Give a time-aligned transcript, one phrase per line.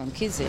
[0.00, 0.48] Quando quiser.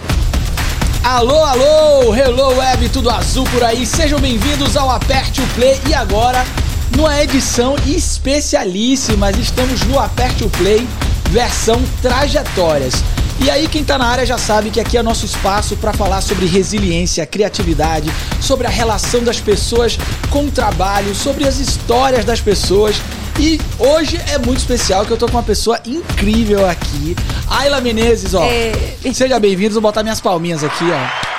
[1.04, 3.86] Alô, alô, hello web, tudo azul por aí.
[3.86, 6.46] Sejam bem-vindos ao Aperte o Play e agora
[6.96, 9.30] numa edição especialíssima.
[9.32, 10.88] Estamos no Aperte o Play
[11.32, 13.04] versão trajetórias.
[13.44, 16.22] E aí quem tá na área já sabe que aqui é nosso espaço para falar
[16.22, 18.10] sobre resiliência, criatividade,
[18.40, 19.98] sobre a relação das pessoas
[20.30, 23.02] com o trabalho, sobre as histórias das pessoas.
[23.40, 27.16] E hoje é muito especial que eu tô com uma pessoa incrível aqui.
[27.50, 28.44] Ayla Menezes, ó.
[28.44, 28.72] É.
[29.14, 31.32] Seja bem-vindo, vou botar minhas palminhas aqui, ó.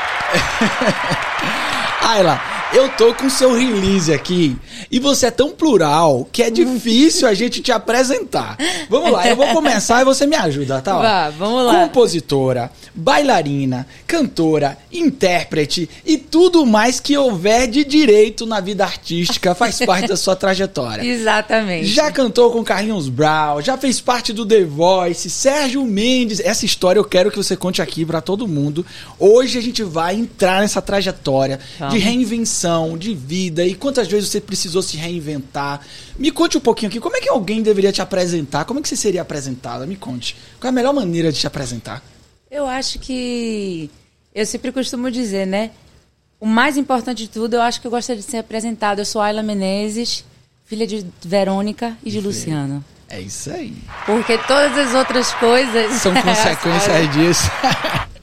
[2.08, 2.40] Ayla,
[2.74, 4.56] eu tô com seu release aqui
[4.90, 8.56] e você é tão plural que é difícil a gente te apresentar.
[8.88, 10.98] Vamos lá, eu vou começar e você me ajuda, tá?
[10.98, 11.84] Vá, vamos lá.
[11.84, 19.78] Compositora, bailarina, cantora, intérprete e tudo mais que houver de direito na vida artística faz
[19.84, 21.04] parte da sua trajetória.
[21.04, 21.86] Exatamente.
[21.86, 26.40] Já cantou com Carlinhos Brown, já fez parte do The Voice, Sérgio Mendes.
[26.40, 28.84] Essa história eu quero que você conte aqui pra todo mundo.
[29.18, 32.61] Hoje a gente vai entrar nessa trajetória de reinvenção,
[32.98, 35.80] de vida e quantas vezes você precisou se reinventar.
[36.18, 38.64] Me conte um pouquinho aqui, como é que alguém deveria te apresentar?
[38.64, 39.86] Como é que você seria apresentada?
[39.86, 40.36] Me conte.
[40.60, 42.02] Qual é a melhor maneira de te apresentar?
[42.50, 43.90] Eu acho que.
[44.34, 45.70] Eu sempre costumo dizer, né?
[46.40, 49.00] O mais importante de tudo, eu acho que eu gostaria de ser apresentada.
[49.00, 50.24] Eu sou Ayla Menezes,
[50.64, 52.84] filha de Verônica e de Luciano.
[53.08, 53.76] É isso aí.
[54.06, 55.92] Porque todas as outras coisas.
[56.00, 57.50] São consequências disso.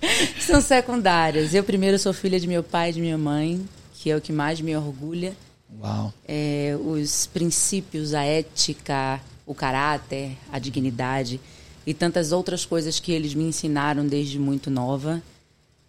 [0.39, 1.53] são secundárias.
[1.53, 3.61] Eu primeiro sou filha de meu pai e de minha mãe,
[3.99, 5.35] que é o que mais me orgulha.
[5.81, 6.13] Uau.
[6.25, 11.39] É, os princípios, a ética, o caráter, a dignidade
[11.85, 15.21] e tantas outras coisas que eles me ensinaram desde muito nova.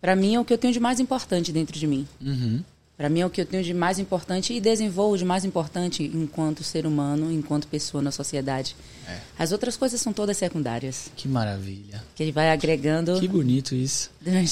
[0.01, 2.07] Para mim é o que eu tenho de mais importante dentro de mim.
[2.21, 2.65] Uhum.
[3.01, 6.03] Para mim é o que eu tenho de mais importante e desenvolvo de mais importante
[6.15, 8.77] enquanto ser humano, enquanto pessoa na sociedade.
[9.09, 9.17] É.
[9.39, 12.05] As outras coisas são todas secundárias, Que maravilha.
[12.15, 14.11] que ele vai agregando Que bonito isso.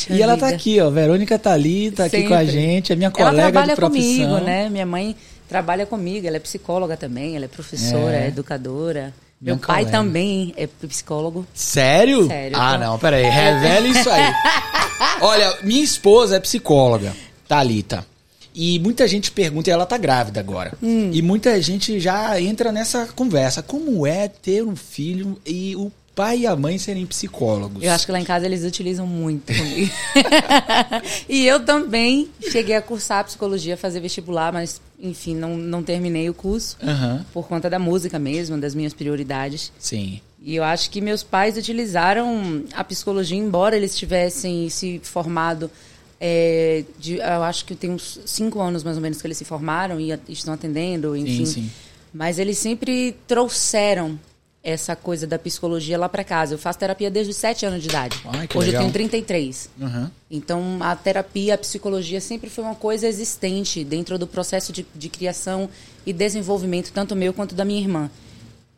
[0.09, 0.49] E ela vida.
[0.49, 0.89] tá aqui, ó.
[0.89, 2.53] Verônica tá ali, tá aqui com a Sempre.
[2.53, 4.29] gente, é minha Ela colega trabalha de profissão.
[4.31, 4.71] comigo, né?
[4.71, 5.15] Minha mãe
[5.47, 8.25] trabalha comigo, ela é psicóloga também, ela é professora, É.
[8.25, 9.13] é, educadora.
[9.39, 9.91] Meu pai colega.
[9.91, 11.47] também é psicólogo.
[11.53, 12.27] Sério?
[12.27, 12.57] Sério.
[12.59, 13.25] Ah, não, peraí.
[13.25, 14.33] Revela isso aí.
[15.21, 17.15] Olha, minha esposa é psicóloga,
[17.47, 18.07] Thalita.
[18.61, 20.73] E muita gente pergunta, e ela tá grávida agora.
[20.83, 21.11] Hum.
[21.13, 23.63] E muita gente já entra nessa conversa.
[23.63, 27.81] Como é ter um filho e o pai e a mãe serem psicólogos?
[27.85, 29.93] Eu acho que lá em casa eles utilizam muito comigo.
[31.29, 36.35] e eu também cheguei a cursar psicologia, fazer vestibular, mas enfim, não, não terminei o
[36.35, 39.73] curso Aham, por conta da música mesmo, das minhas prioridades.
[39.79, 40.21] sim.
[40.41, 45.69] E eu acho que meus pais utilizaram a psicologia, embora eles tivessem se formado.
[46.21, 49.45] É, de- eu acho que tem uns cinco anos mais ou menos que eles se
[49.45, 51.47] formaram e estão atendendo, enfim.
[51.47, 51.71] sim.
[52.13, 54.19] Mas eles sempre trouxeram
[54.65, 56.55] essa coisa da psicologia lá para casa.
[56.55, 58.19] Eu faço terapia desde os sete anos de idade.
[58.27, 58.73] Ai, Hoje legal.
[58.75, 59.71] eu tenho 33.
[59.81, 60.11] Aham.
[60.31, 65.09] Então, a terapia, a psicologia sempre foi uma coisa existente dentro do processo de, de
[65.09, 65.71] criação
[66.05, 68.11] e desenvolvimento, tanto meu quanto da minha irmã.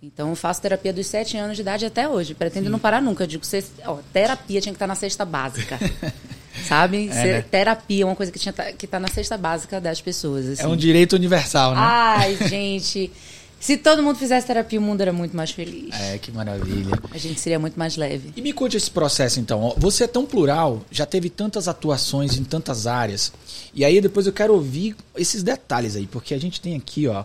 [0.02, 2.34] Então, eu faço terapia dos sete anos de idade até hoje.
[2.34, 3.24] Pretendo não parar nunca.
[3.24, 5.78] Eu digo, você, ó, terapia tinha que estar na cesta básica.
[6.66, 7.08] Sabe?
[7.08, 7.42] É, Ser- né?
[7.42, 10.46] Terapia é uma coisa que tinha que estar na cesta básica das pessoas.
[10.48, 10.66] É assim.
[10.66, 11.80] um direito universal, né?
[11.80, 13.10] Ai, gente.
[13.58, 15.94] Se todo mundo fizesse terapia, o mundo era muito mais feliz.
[16.00, 16.98] É, que maravilha.
[17.10, 18.32] A gente seria muito mais leve.
[18.34, 19.74] E me conte esse processo então.
[19.76, 23.30] Você é tão plural, já teve tantas atuações em tantas áreas.
[23.74, 27.22] E aí depois eu quero ouvir esses detalhes aí, porque a gente tem aqui, ó.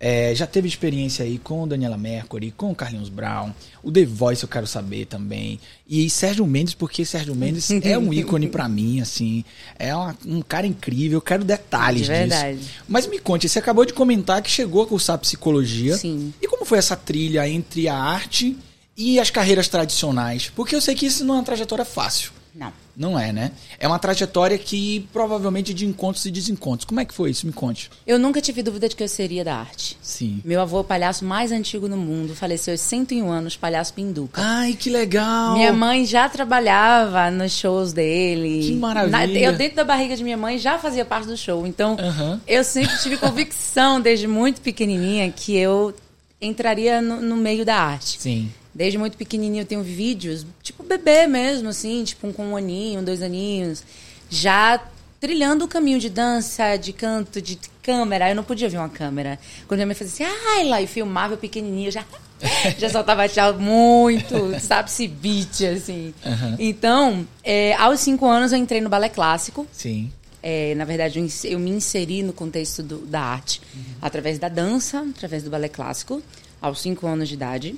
[0.00, 3.50] É, já teve experiência aí com Daniela Mercury, com Carlinhos Brown,
[3.82, 5.58] o The Voice eu quero saber também.
[5.88, 9.44] E Sérgio Mendes, porque Sérgio Mendes é um ícone pra mim, assim.
[9.78, 12.58] É uma- um cara incrível, eu quero detalhes De verdade.
[12.58, 12.70] disso.
[12.88, 15.96] Mas me conte, você acabou de comentar que chegou a cursar psicologia.
[15.96, 16.32] Sim.
[16.40, 18.56] E como foi essa trilha entre a arte
[18.96, 20.50] e as carreiras tradicionais?
[20.54, 22.30] Porque eu sei que isso não é uma trajetória fácil.
[22.54, 22.72] Não.
[22.96, 23.52] Não é, né?
[23.78, 26.84] É uma trajetória que provavelmente de encontros e desencontros.
[26.84, 27.46] Como é que foi isso?
[27.46, 27.90] Me conte.
[28.06, 29.96] Eu nunca tive dúvida de que eu seria da arte.
[30.02, 30.40] Sim.
[30.44, 34.40] Meu avô, é o palhaço mais antigo no mundo, faleceu aos 101 anos, palhaço Pinduca.
[34.44, 35.54] Ai, que legal!
[35.54, 38.66] Minha mãe já trabalhava nos shows dele.
[38.66, 39.10] Que maravilha.
[39.10, 41.66] Na- eu, dentro da barriga de minha mãe, já fazia parte do show.
[41.66, 42.40] Então, Aham.
[42.46, 45.94] eu sempre tive convicção, desde muito pequenininha, que eu
[46.40, 48.20] entraria no, no meio da arte.
[48.20, 48.50] Sim.
[48.78, 53.22] Desde muito pequenininho eu tenho vídeos, tipo bebê mesmo, assim, tipo com um aninho, dois
[53.22, 53.82] aninhos,
[54.30, 54.80] já
[55.20, 58.28] trilhando o caminho de dança, de canto, de câmera.
[58.30, 59.36] Eu não podia ver uma câmera.
[59.66, 62.04] Quando minha mãe fazia assim, ai lá, e filmava eu pequenininho, já,
[62.78, 66.14] já soltava tchau muito, sabe, se beat, assim.
[66.24, 66.54] Aham.
[66.60, 69.66] Então, é, aos cinco anos eu entrei no balé clássico.
[69.72, 70.12] Sim.
[70.40, 73.60] É, na verdade, eu, eu me inseri no contexto do- da arte
[74.00, 76.22] através da dança, através do balé clássico,
[76.60, 77.74] aos cinco anos de idade.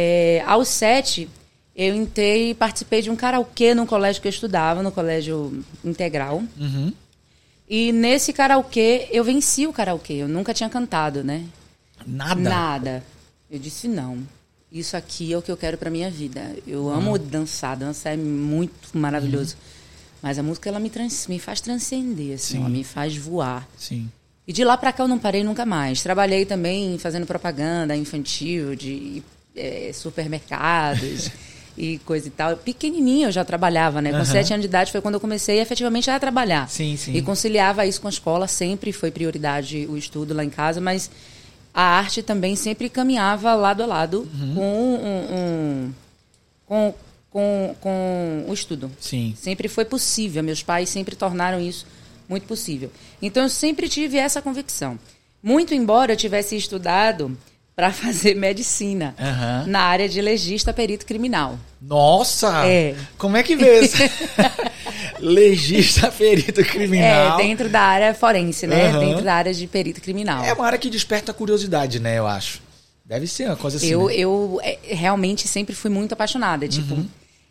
[0.00, 1.28] É, aos sete,
[1.74, 6.40] eu entrei e participei de um karaokê no colégio que eu estudava, no colégio integral.
[6.56, 6.92] Uhum.
[7.68, 10.12] E nesse karaokê, eu venci o karaokê.
[10.12, 11.44] Eu nunca tinha cantado, né?
[12.06, 12.40] Nada.
[12.40, 13.04] Nada.
[13.50, 14.18] Eu disse não.
[14.70, 16.54] Isso aqui é o que eu quero para minha vida.
[16.64, 19.56] Eu amo dançar, dançar é muito maravilhoso.
[20.22, 22.58] Mas a música ela me, trans, me faz transcender, assim, Sim.
[22.58, 23.68] ela me faz voar.
[23.76, 24.08] Sim.
[24.46, 26.02] E de lá pra cá eu não parei nunca mais.
[26.02, 29.24] Trabalhei também fazendo propaganda infantil de
[29.58, 31.30] eh, supermercados
[31.76, 32.56] e coisa e tal.
[32.56, 34.10] Pequenininha eu já trabalhava, né?
[34.10, 34.24] Com Aham.
[34.24, 36.68] sete anos de idade foi quando eu comecei efetivamente a trabalhar.
[36.68, 37.12] Sim, sim.
[37.14, 41.10] E conciliava isso com a escola, sempre foi prioridade o estudo lá em casa, mas
[41.74, 44.54] a arte também sempre caminhava lado a lado Uhum.
[44.54, 45.92] com, um, um-
[46.66, 46.94] com,
[47.30, 48.90] com, com o estudo.
[48.98, 49.34] Sim.
[49.36, 50.42] Sempre foi possível.
[50.42, 51.86] Meus pais sempre tornaram isso
[52.28, 52.90] muito possível.
[53.22, 54.98] Então eu sempre tive essa convicção.
[55.42, 57.36] Muito embora eu tivesse estudado
[57.78, 59.64] para fazer medicina Aham.
[59.68, 61.56] na área de legista perito criminal.
[61.80, 62.66] Nossa!
[62.66, 62.96] É.
[63.16, 63.98] Como é que vê isso?
[65.20, 67.38] Legista perito criminal.
[67.38, 68.88] É, dentro da área forense, né?
[68.88, 68.98] Aham.
[68.98, 70.42] Dentro da área de perito criminal.
[70.44, 72.18] É uma área que desperta curiosidade, né?
[72.18, 72.60] Eu acho.
[73.04, 73.86] Deve ser uma coisa assim.
[73.86, 74.14] eu, né?
[74.16, 76.66] eu é, realmente sempre fui muito apaixonada.
[76.66, 77.06] Tipo, Uhum.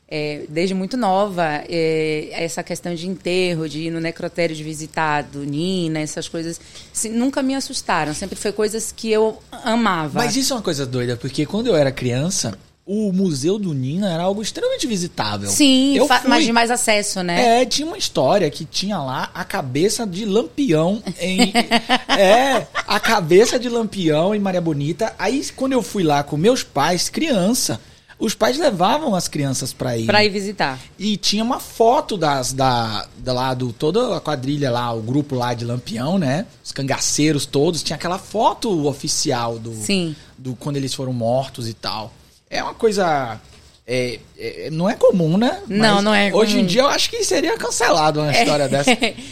[0.10, 5.24] É, desde muito nova, é, essa questão de enterro, de ir no necrotério de visitar
[5.24, 6.60] do Nina, essas coisas,
[6.94, 8.14] se- nunca me assustaram.
[8.14, 10.20] Sempre foi coisas que eu amava.
[10.20, 14.10] Mas isso é uma coisa doida, porque quando eu era criança, o Museu do Nina
[14.14, 15.50] era algo extremamente visitável.
[15.50, 16.18] Sim, eu fui.
[16.26, 17.62] mas de mais acesso, né?
[17.62, 21.52] É, tinha uma história que tinha lá a cabeça de Lampião em.
[22.18, 25.14] é, a cabeça de Lampião em Maria Bonita.
[25.20, 27.78] Aí, quando eu fui lá com meus pais, criança,
[28.20, 30.06] os pais levavam as crianças pra ir.
[30.06, 30.80] Pra ir visitar.
[30.98, 35.36] E tinha uma foto das, da, da lá do toda a quadrilha lá, o grupo
[35.36, 36.46] lá de Lampião, né?
[36.64, 40.16] Os cangaceiros todos, tinha aquela foto oficial do, Sim.
[40.38, 42.12] do quando eles foram mortos e tal.
[42.50, 43.40] É uma coisa
[43.90, 45.62] é, é, não é comum, né?
[45.66, 46.68] Não, Mas não é Hoje em comum.
[46.68, 48.92] dia eu acho que seria cancelado uma história dessa.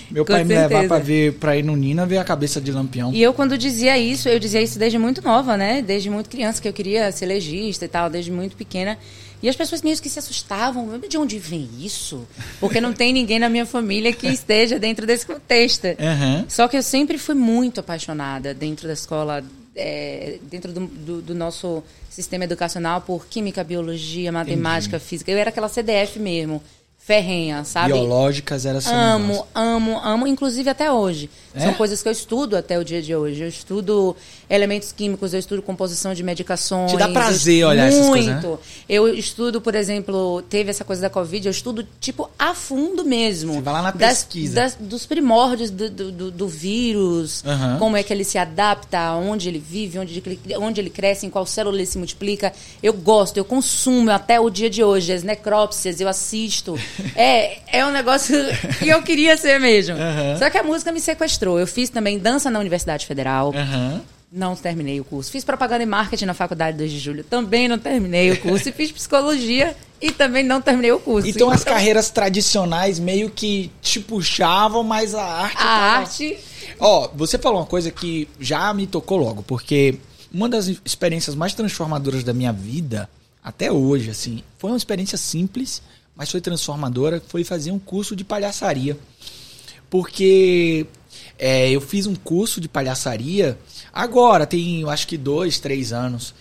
[0.10, 0.88] Meu pai me levar certeza.
[0.88, 3.12] pra ver para ir no Nina ver a cabeça de Lampião.
[3.14, 5.82] E eu, quando dizia isso, eu dizia isso desde muito nova, né?
[5.82, 8.98] Desde muito criança, que eu queria ser legista e tal, desde muito pequena.
[9.44, 10.98] E as pessoas meio que se assustavam.
[11.08, 12.26] De onde vem isso?
[12.60, 15.86] Porque não tem ninguém na minha família que esteja dentro desse contexto.
[16.00, 16.46] Aham.
[16.48, 19.44] Só que eu sempre fui muito apaixonada dentro da escola,
[19.76, 25.32] é, dentro do, do- do nosso sistema educacional, por química, biologia, matemática, física.
[25.32, 26.62] Eu era aquela CDF mesmo,
[26.98, 27.94] ferrenha, sabe?
[27.94, 31.30] Biológicas era seu Amo, amo, amo, inclusive até hoje.
[31.54, 31.60] É?
[31.60, 33.42] São coisas que eu estudo até o dia de hoje.
[33.44, 34.16] Eu estudo
[34.50, 36.92] elementos químicos, eu estudo composição de medicações.
[36.92, 38.12] Te dá eu prazer estudo olhar essas muito.
[38.26, 38.58] coisas, né?
[38.88, 43.54] Eu estudo, por exemplo, teve essa coisa da Covid, eu estudo, tipo, a fundo mesmo.
[43.56, 44.56] Você vai lá na Das- pesquisa.
[44.56, 47.78] das- dos primórdios do, do, do- vírus, Aham.
[47.80, 51.30] como é que ele se adapta, onde ele vive, onde ele, onde ele cresce, em
[51.30, 52.52] qual célula ele se multiplica.
[52.82, 56.76] Eu gosto, eu consumo até o dia de hoje, as necrópsias, eu assisto.
[57.16, 58.36] É, é um negócio
[58.80, 59.96] que eu queria ser mesmo.
[59.96, 60.38] Aham.
[60.38, 61.58] Só que a música me sequestrou.
[61.60, 63.54] Eu fiz também dança na Universidade Federal.
[63.56, 64.02] Aham.
[64.36, 65.32] Não terminei o curso.
[65.32, 67.24] Fiz propaganda e marketing na faculdade 2 de julho.
[67.24, 68.68] Também não terminei o curso.
[68.68, 71.26] E fiz psicologia e também não terminei o curso.
[71.30, 75.56] Então as carreiras tradicionais meio que te puxavam, mas a arte.
[75.56, 76.38] A tava- arte.
[76.82, 80.00] Ó, você falou uma coisa que já me tocou logo, porque
[80.34, 83.10] uma das experiências mais transformadoras da minha vida,
[83.42, 85.82] até hoje, assim, foi uma experiência simples,
[86.14, 88.98] mas foi transformadora, foi fazer um curso de palhaçaria.
[89.90, 90.86] Porque
[91.38, 93.58] é, eu fiz um curso de palhaçaria
[93.94, 96.34] agora, tem eu acho que dois, três anos.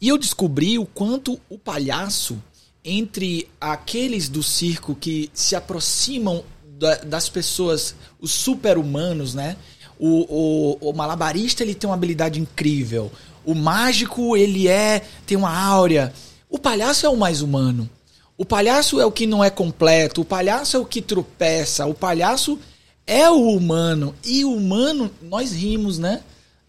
[0.00, 2.42] E eu descobri o quanto o palhaço,
[2.84, 6.42] entre aqueles do circo que se aproximam
[6.78, 9.56] da- das pessoas, os super-humanos, né?
[9.98, 13.12] O, o, o malabarista ele tem uma habilidade incrível.
[13.44, 16.12] O mágico ele é tem uma áurea.
[16.50, 17.88] O palhaço é o mais humano.
[18.36, 20.22] O palhaço é o que não é completo.
[20.22, 21.86] O palhaço é o que tropeça.
[21.86, 22.58] O palhaço
[23.06, 24.14] é o humano.
[24.24, 26.20] E o humano, nós rimos, né?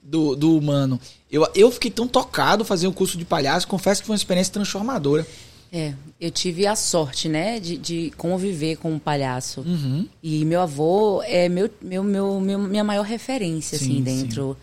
[0.02, 1.00] Do, do humano.
[1.32, 3.68] Eu, eu fiquei tão tocado fazer um curso de palhaço.
[3.68, 5.26] Confesso que foi uma experiência transformadora.
[5.72, 9.62] É, eu tive a sorte, né, de, de conviver com um palhaço.
[9.62, 10.08] Uhum.
[10.22, 14.04] E meu avô é meu, meu, meu, meu- minha maior referência, Sim, assim, sim.
[14.04, 14.56] dentro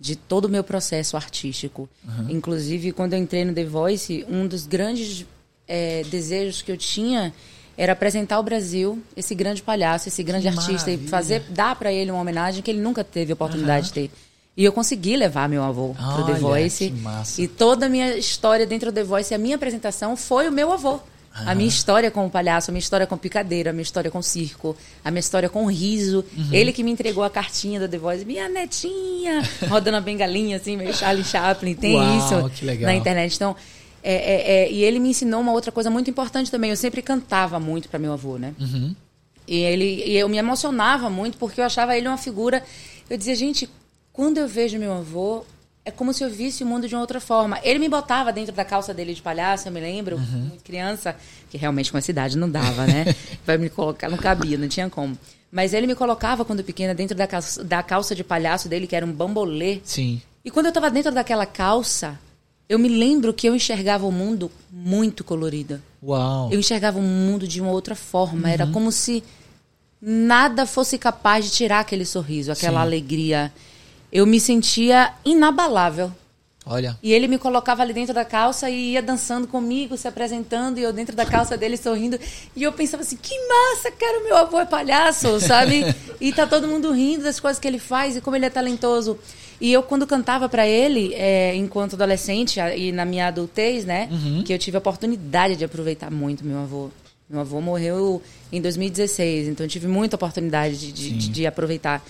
[0.00, 1.88] de todo o meu processo artístico.
[2.28, 5.24] Inclusive, quando eu entrei no The Voice, um dos grandes
[5.68, 7.32] é, desejos que eu tinha
[7.76, 11.08] era apresentar ao Brasil esse grande palhaço, esse grande Que artista, e maravilha.
[11.10, 14.10] fazer, dar para ele uma homenagem que ele nunca teve oportunidade de ter.
[14.56, 16.88] E eu consegui levar meu avô pro The Olha, Voice.
[16.88, 17.42] que massa.
[17.42, 20.72] E toda a minha história dentro do The Voice, a minha apresentação foi o meu
[20.72, 20.98] avô.
[21.44, 24.22] A minha história com o palhaço, a minha história com picadeira, a minha história com
[24.22, 26.24] circo, a minha história com riso.
[26.34, 26.48] Uhum.
[26.50, 30.78] Ele que me entregou a cartinha do The Voice, minha netinha, rodando a bengalinha, assim,
[30.78, 31.74] meio Charlie Chaplin.
[31.74, 32.86] Tem Uau, isso que legal.
[32.90, 33.34] na internet.
[33.34, 33.54] Então,
[34.08, 36.70] É, é, é, e ele me ensinou uma outra coisa muito importante também.
[36.70, 38.54] Eu sempre cantava muito para meu avô, né?
[38.60, 38.94] Uhum.
[39.48, 42.62] E, ele, e eu me emocionava muito porque eu achava ele uma figura.
[43.10, 43.68] Eu dizia, gente,
[44.12, 45.44] quando eu vejo meu avô,
[45.84, 47.58] é como se eu visse o mundo de uma outra forma.
[47.64, 50.52] Ele me botava dentro da calça dele de palhaço, eu me lembro, Uhum.
[50.62, 51.16] criança,
[51.50, 53.12] que realmente com essa idade não dava, né?
[53.44, 55.18] Vai me colocar, não cabia, não tinha como.
[55.50, 58.94] Mas ele me colocava, quando pequena, dentro da calça, da calça de palhaço dele, que
[58.94, 59.80] era um bambolê.
[59.82, 60.22] Sim.
[60.44, 62.16] E quando eu estava dentro daquela calça,
[62.68, 65.80] eu me lembro que eu enxergava o mundo muito colorido.
[66.02, 66.48] Uau.
[66.52, 68.48] Eu enxergava o mundo de uma outra forma.
[68.48, 68.52] Uhum.
[68.52, 69.22] Era como se
[70.00, 72.86] nada fosse capaz de tirar aquele sorriso, aquela Sim.
[72.86, 73.52] alegria.
[74.12, 76.12] Eu me sentia inabalável.
[76.68, 76.98] Olha.
[77.00, 80.82] E ele me colocava ali dentro da calça e ia dançando comigo, se apresentando, e
[80.82, 82.18] eu dentro da calça dele sorrindo.
[82.56, 85.84] E eu pensava assim: que massa, cara, meu avô é palhaço, sabe?
[86.20, 89.16] e tá todo mundo rindo das coisas que ele faz e como ele é talentoso.
[89.60, 94.08] E eu, quando cantava para ele, é, enquanto adolescente e na minha adultez, né,
[94.44, 96.90] que eu tive a oportunidade de aproveitar muito meu avô.
[97.28, 98.22] Meu avô morreu
[98.52, 102.04] em 2016, então eu tive muita oportunidade de, de, de- de aproveitar.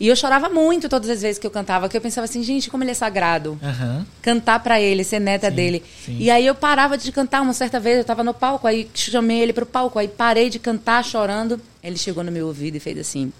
[0.00, 2.70] E eu chorava muito todas as vezes que eu cantava, que eu pensava assim, gente,
[2.70, 4.06] como ele é sagrado Aham.
[4.22, 5.82] cantar pra ele, ser neta Sim, dele.
[6.04, 6.16] sim.
[6.18, 9.40] E aí eu parava de cantar uma certa vez, eu tava no palco, aí chamei
[9.40, 11.60] ele pro palco, aí parei de cantar chorando.
[11.84, 13.32] Ele chegou no meu ouvido e fez assim: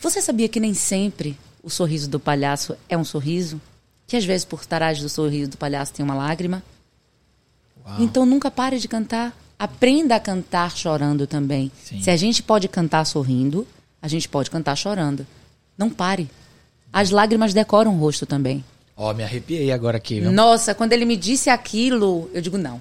[0.00, 3.60] Você sabia que nem sempre o sorriso do palhaço é um sorriso?
[4.06, 6.62] Que às vezes por trás do sorriso do palhaço tem uma lágrima?
[7.84, 7.96] Uau.
[8.00, 9.36] Então nunca pare de cantar.
[9.58, 11.70] Aprenda a cantar chorando também.
[11.82, 12.02] Sim.
[12.02, 13.66] Se a gente pode cantar sorrindo,
[14.00, 15.26] a gente pode cantar chorando.
[15.78, 16.28] Não pare.
[16.92, 18.64] As lágrimas decoram o rosto também.
[18.96, 20.32] Ó, me arrepiei agora aqui, viu?
[20.32, 22.80] Nossa, quando ele me disse aquilo, eu digo não.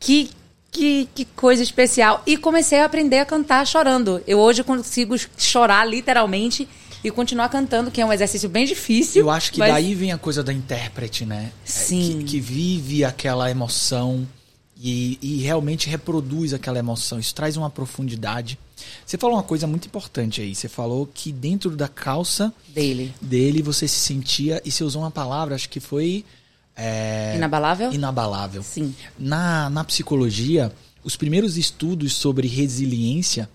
[0.00, 0.30] Que,
[0.70, 2.22] que, que coisa especial.
[2.26, 4.22] E comecei a aprender a cantar chorando.
[4.26, 6.68] Eu hoje consigo chorar literalmente
[7.06, 9.22] e continuar cantando, que é um exercício bem difícil.
[9.22, 11.52] Eu acho que mas- daí vem a coisa da intérprete, né?
[11.64, 12.18] É, Sim.
[12.18, 14.26] Que, que vive aquela emoção
[14.76, 17.18] e, e realmente reproduz aquela emoção.
[17.18, 18.58] Isso traz uma profundidade.
[19.06, 20.54] Você falou uma coisa muito importante aí.
[20.54, 23.14] Você falou que dentro da calça Dele.
[23.20, 26.24] dele você se sentia, e você usou uma palavra, acho que foi.
[26.76, 27.92] é, Inabalável?
[27.92, 28.62] inabalável.
[28.62, 28.94] Sim.
[29.18, 30.70] Na, na psicologia,
[31.02, 33.48] os primeiros estudos sobre resiliência,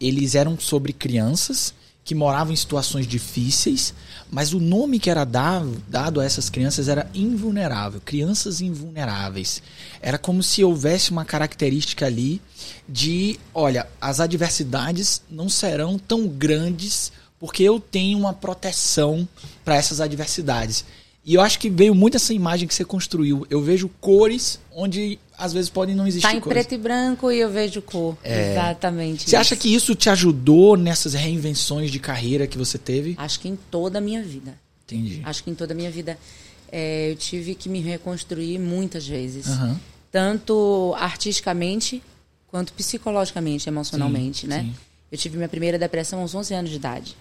[0.00, 1.74] eles eram sobre crianças
[2.04, 3.94] que moravam em situações difíceis,
[4.30, 9.62] mas o nome que era dado, dado a essas crianças era invulnerável, crianças invulneráveis.
[10.02, 12.42] Era como se houvesse uma característica ali
[12.86, 19.26] de, olha, as adversidades não serão tão grandes porque eu tenho uma proteção
[19.64, 20.84] para essas adversidades.
[21.24, 23.46] E eu acho que veio muito essa imagem que você construiu.
[23.48, 26.58] Eu vejo cores onde às vezes podem não existir Tá em cores.
[26.66, 28.16] preto e branco e eu vejo cor.
[28.24, 29.28] Exatamente.
[29.28, 29.62] Você acha isso.
[29.62, 33.14] que isso te ajudou nessas reinvenções de carreira que você teve?
[33.18, 34.54] Acho que em toda a minha vida.
[34.86, 35.20] Entendi.
[35.24, 36.18] Acho que em toda a minha vida
[36.70, 39.46] é, eu tive que me reconstruir muitas vezes.
[39.48, 39.80] Aham.
[40.12, 42.02] Tanto artisticamente
[42.46, 44.60] quanto psicologicamente, emocionalmente, Sim, né?
[44.60, 44.74] sim.
[45.10, 47.16] Eu tive minha primeira depressão aos 11 anos de idade.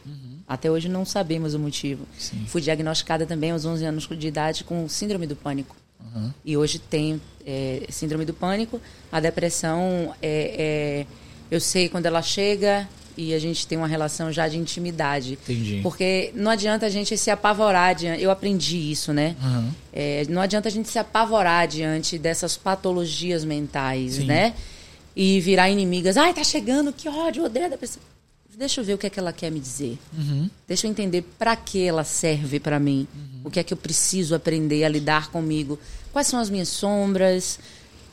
[0.48, 2.02] Até hoje não sabemos o motivo.
[2.04, 2.20] Uhum.
[2.20, 2.46] Sim.
[2.48, 5.76] Fui diagnosticada também aos 11 anos de idade com síndrome do pânico.
[6.16, 6.32] Uhum.
[6.44, 8.80] E hoje tenho é, síndrome do pânico.
[9.12, 11.06] A depressão, é, é,
[11.52, 15.34] eu sei quando ela chega e a gente tem uma relação já de intimidade.
[15.34, 15.80] Entendi.
[15.84, 17.94] Porque não adianta a gente se apavorar.
[17.96, 19.36] diante- Eu aprendi isso, né?
[19.44, 19.72] Uhum.
[20.30, 24.26] Não adianta a gente se apavorar diante dessas patologias mentais, Sim.
[24.26, 24.54] né?
[25.16, 26.18] E virar inimigas.
[26.18, 28.02] Ai, tá chegando, que ódio, odeio a depressão.
[28.58, 29.98] Deixa eu ver o que é que ela quer me dizer.
[30.18, 30.50] Uhum.
[30.68, 33.08] Deixa eu entender para que ela serve para mim.
[33.44, 35.78] O que é que eu preciso aprender a lidar comigo.
[36.14, 37.60] Quais são as minhas sombras?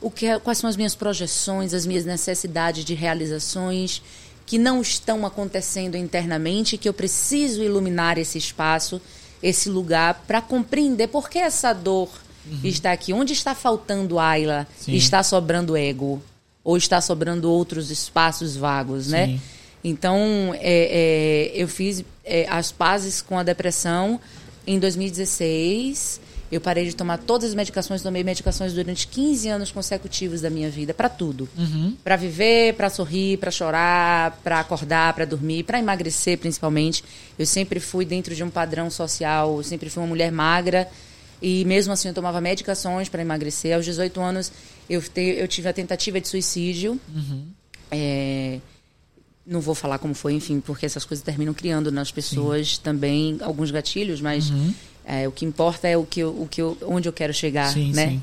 [0.01, 4.01] O que é- quais são as minhas projeções, as minhas necessidades de realizações
[4.45, 8.99] que não estão acontecendo internamente, que eu preciso iluminar esse espaço,
[9.41, 12.09] esse lugar para compreender por que essa dor
[12.63, 13.13] está aqui.
[13.13, 14.67] Onde está faltando Ayla?
[14.77, 14.93] Sim.
[14.95, 16.21] Está sobrando ego
[16.63, 19.27] ou está sobrando outros espaços vagos, né?
[19.27, 19.41] Sim.
[19.83, 24.19] Então, é, é, eu fiz é, as pazes com a depressão
[24.65, 26.20] em 2016.
[26.51, 30.69] Eu parei de tomar todas as medicações, tomei medicações durante 15 anos consecutivos da minha
[30.69, 31.47] vida, para tudo.
[31.57, 31.95] Uhum.
[32.03, 37.03] Para viver, para sorrir, para chorar, para acordar, para dormir, para emagrecer principalmente.
[37.39, 40.89] Eu sempre fui dentro de um padrão social, eu sempre fui uma mulher magra
[41.41, 43.73] e mesmo assim eu tomava medicações para emagrecer.
[43.73, 44.51] Aos 18 anos
[44.89, 46.99] eu, te, eu tive a tentativa de suicídio.
[47.89, 48.59] É,
[49.45, 53.71] não vou falar como foi, enfim, porque essas coisas terminam criando nas pessoas também alguns
[53.71, 54.73] gatilhos, mas Uhum.
[55.05, 57.71] É, o que importa é o que, eu, o que eu, onde eu quero chegar,
[57.71, 58.07] Sim, né?
[58.09, 58.21] sim.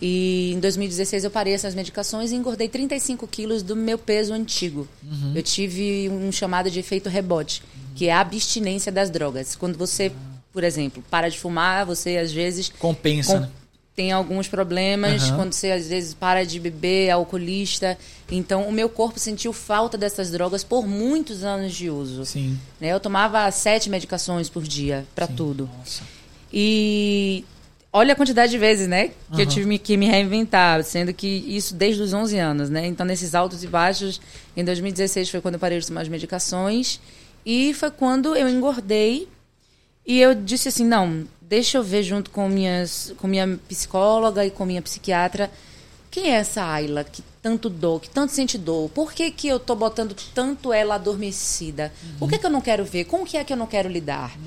[0.00, 4.88] E em 2016 eu parei essas medicações e engordei 35 quilos do meu peso antigo.
[5.02, 5.32] Uhum.
[5.36, 7.62] Eu tive um chamado de efeito rebote,
[7.94, 9.54] que é a abstinência das drogas.
[9.54, 10.10] Quando você,
[10.52, 13.48] por exemplo, para de fumar, você às vezes Compensa, com- né?
[13.94, 15.36] Tem alguns problemas Aham.
[15.36, 17.98] quando você às vezes para de beber, é alcoolista.
[18.30, 22.24] Então, o meu corpo sentiu falta dessas drogas por muitos anos de uso.
[22.24, 22.58] Sim.
[22.80, 22.88] Né?
[22.88, 25.68] Eu tomava sete medicações por dia para tudo.
[25.78, 26.02] Nossa.
[26.50, 27.44] E
[27.92, 29.46] olha a quantidade de vezes, né, que eu Aham.
[29.46, 32.86] tive que me reinventar, sendo que isso desde os 11 anos, né?
[32.86, 34.20] Então, nesses altos e baixos,
[34.56, 36.98] em 2016 foi quando eu parei de tomar as medicações
[37.44, 39.28] e foi quando eu engordei
[40.06, 44.50] e eu disse assim, não, deixa eu ver junto com minhas com minha psicóloga e
[44.50, 45.50] com minha psiquiatra
[46.10, 48.88] quem é essa Ayla que tanto dor, que tanto sente dor?
[48.90, 51.92] Por que, que eu tô botando tanto ela adormecida?
[52.18, 53.04] Por que, que eu não quero ver?
[53.04, 54.38] Com o que é que eu não quero lidar?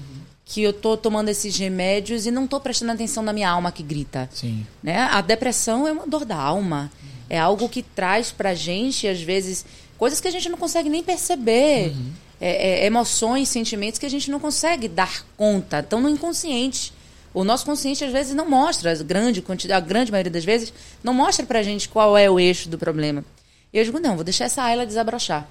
[0.46, 3.82] Que eu tô tomando esses remédios e não tô prestando atenção na minha alma que
[3.84, 4.30] grita.
[4.32, 4.66] Sim.
[4.82, 4.98] Né?
[5.00, 6.92] A depressão é uma dor da alma.
[7.28, 9.66] É algo que traz pra gente, às vezes,
[9.98, 11.94] coisas que a gente não consegue nem perceber.
[12.40, 15.80] É- é emoções, sentimentos que a gente não consegue dar conta.
[15.80, 16.94] Estão no inconsciente.
[17.36, 20.72] O nosso consciente, às vezes, não mostra, a grande, quantidade, a grande maioria das vezes,
[21.04, 23.25] não mostra pra gente qual é o eixo do problema.
[23.74, 25.46] E eu digo, não, vou deixar essa Ayla desabrochar.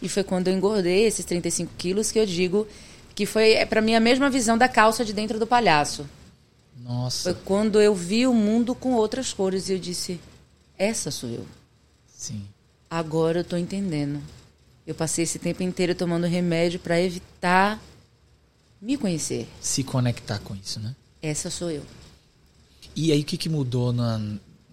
[0.00, 2.66] E foi quando eu engordei esses 35 quilos que eu digo
[3.14, 6.06] que foi, é, pra mim, a mesma visão da calça de dentro do palhaço.
[6.78, 7.34] Nossa.
[7.34, 10.18] Foi quando eu vi o mundo com outras cores e eu disse:
[10.78, 11.46] essa sou eu.
[12.06, 12.46] Sim.
[12.88, 14.22] Agora eu tô entendendo.
[14.86, 17.78] Eu passei esse tempo inteiro tomando remédio para evitar
[18.80, 19.46] me conhecer.
[19.60, 20.94] Se conectar com isso, né?
[21.26, 21.82] Essa sou eu.
[22.94, 24.20] E aí, o que, que mudou na,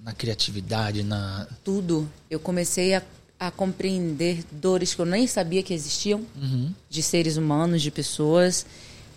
[0.03, 1.47] na criatividade, na...
[1.63, 2.07] Tudo.
[2.29, 3.01] Eu comecei a,
[3.39, 6.71] a compreender dores que eu nem sabia que existiam Uhum.
[6.89, 8.65] de seres humanos, de pessoas.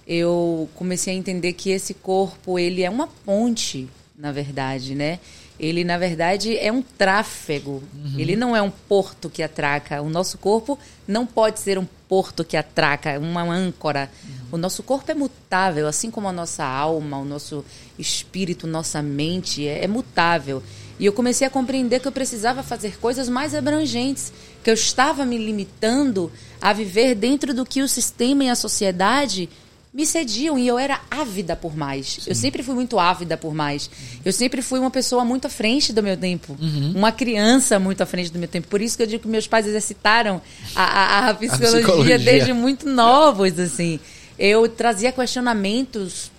[0.06, 5.20] Eu comecei a entender que esse corpo, ele é uma ponte, na verdade, né?
[5.58, 7.82] Ele, na verdade, é um tráfego.
[8.18, 10.02] Ele não é um porto que atraca.
[10.02, 14.10] O nosso corpo não pode ser um porto que atraca, uma âncora.
[14.52, 17.64] O nosso corpo é mutável, assim como a nossa alma, o nosso
[17.98, 20.62] espírito, nossa mente é, é mutável.
[20.98, 24.32] E eu comecei a compreender que eu precisava fazer coisas mais abrangentes,
[24.62, 29.48] que eu estava me limitando a viver dentro do que o sistema e a sociedade
[29.96, 32.20] me cediam e eu era ávida por mais.
[32.26, 33.88] Eu sempre fui muito ávida por mais.
[34.22, 36.54] Eu sempre fui uma pessoa muito à frente do meu tempo.
[36.94, 38.68] Uma criança muito à frente do meu tempo.
[38.68, 40.42] Por isso que eu digo que meus pais exercitaram
[40.74, 42.18] a, a- a psicologia, psicologia.
[42.18, 43.98] desde muito novos, assim.
[44.38, 46.30] Eu trazia questionamentos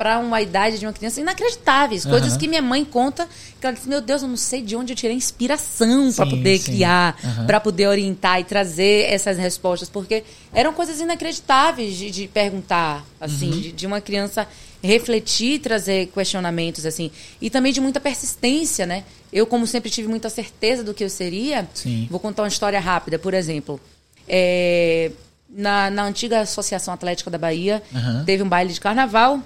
[0.00, 2.06] para uma idade de uma criança inacreditáveis.
[2.06, 3.28] Coisas que minha mãe conta,
[3.60, 6.56] que ela diz, meu Deus, eu não sei de onde eu tirei inspiração para poder
[6.56, 6.72] sim.
[6.72, 13.04] criar, para poder orientar e trazer essas respostas, porque eram coisas inacreditáveis de, de perguntar,
[13.20, 13.60] assim, Uhum.
[13.60, 14.48] de, de uma criança
[14.82, 19.04] refletir, trazer questionamentos, assim, e também de muita persistência, né?
[19.30, 22.08] Eu, como sempre tive muita certeza do que eu seria, Sim.
[22.10, 23.78] vou contar uma história rápida, por exemplo,
[24.26, 25.10] é,
[25.50, 27.82] na, na antiga Associação Atlética da Bahia,
[28.24, 29.40] teve um baile de carnaval,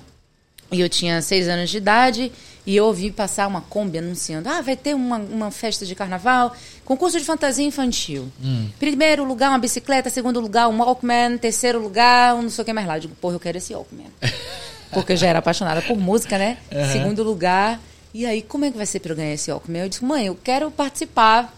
[0.70, 2.33] e eu tinha seis anos de idade
[2.66, 6.55] e eu ouvi passar uma Kombi anunciando: ah, vai ter uma, uma festa de carnaval,
[6.85, 8.31] concurso de fantasia infantil.
[8.79, 12.72] Primeiro lugar, uma bicicleta, segundo lugar, um Walkman, terceiro lugar, um não sei o que
[12.72, 12.96] mais lá.
[12.96, 14.07] Eu digo, porra, eu quero esse Walkman.
[14.90, 16.57] Porque eu já era apaixonada por música, né?
[16.72, 16.92] Aham.
[16.92, 17.81] Segundo lugar.
[18.12, 19.83] E aí, como é que vai ser para eu ganhar esse Walkman?
[19.83, 21.53] Eu disse, mãe, eu quero participar.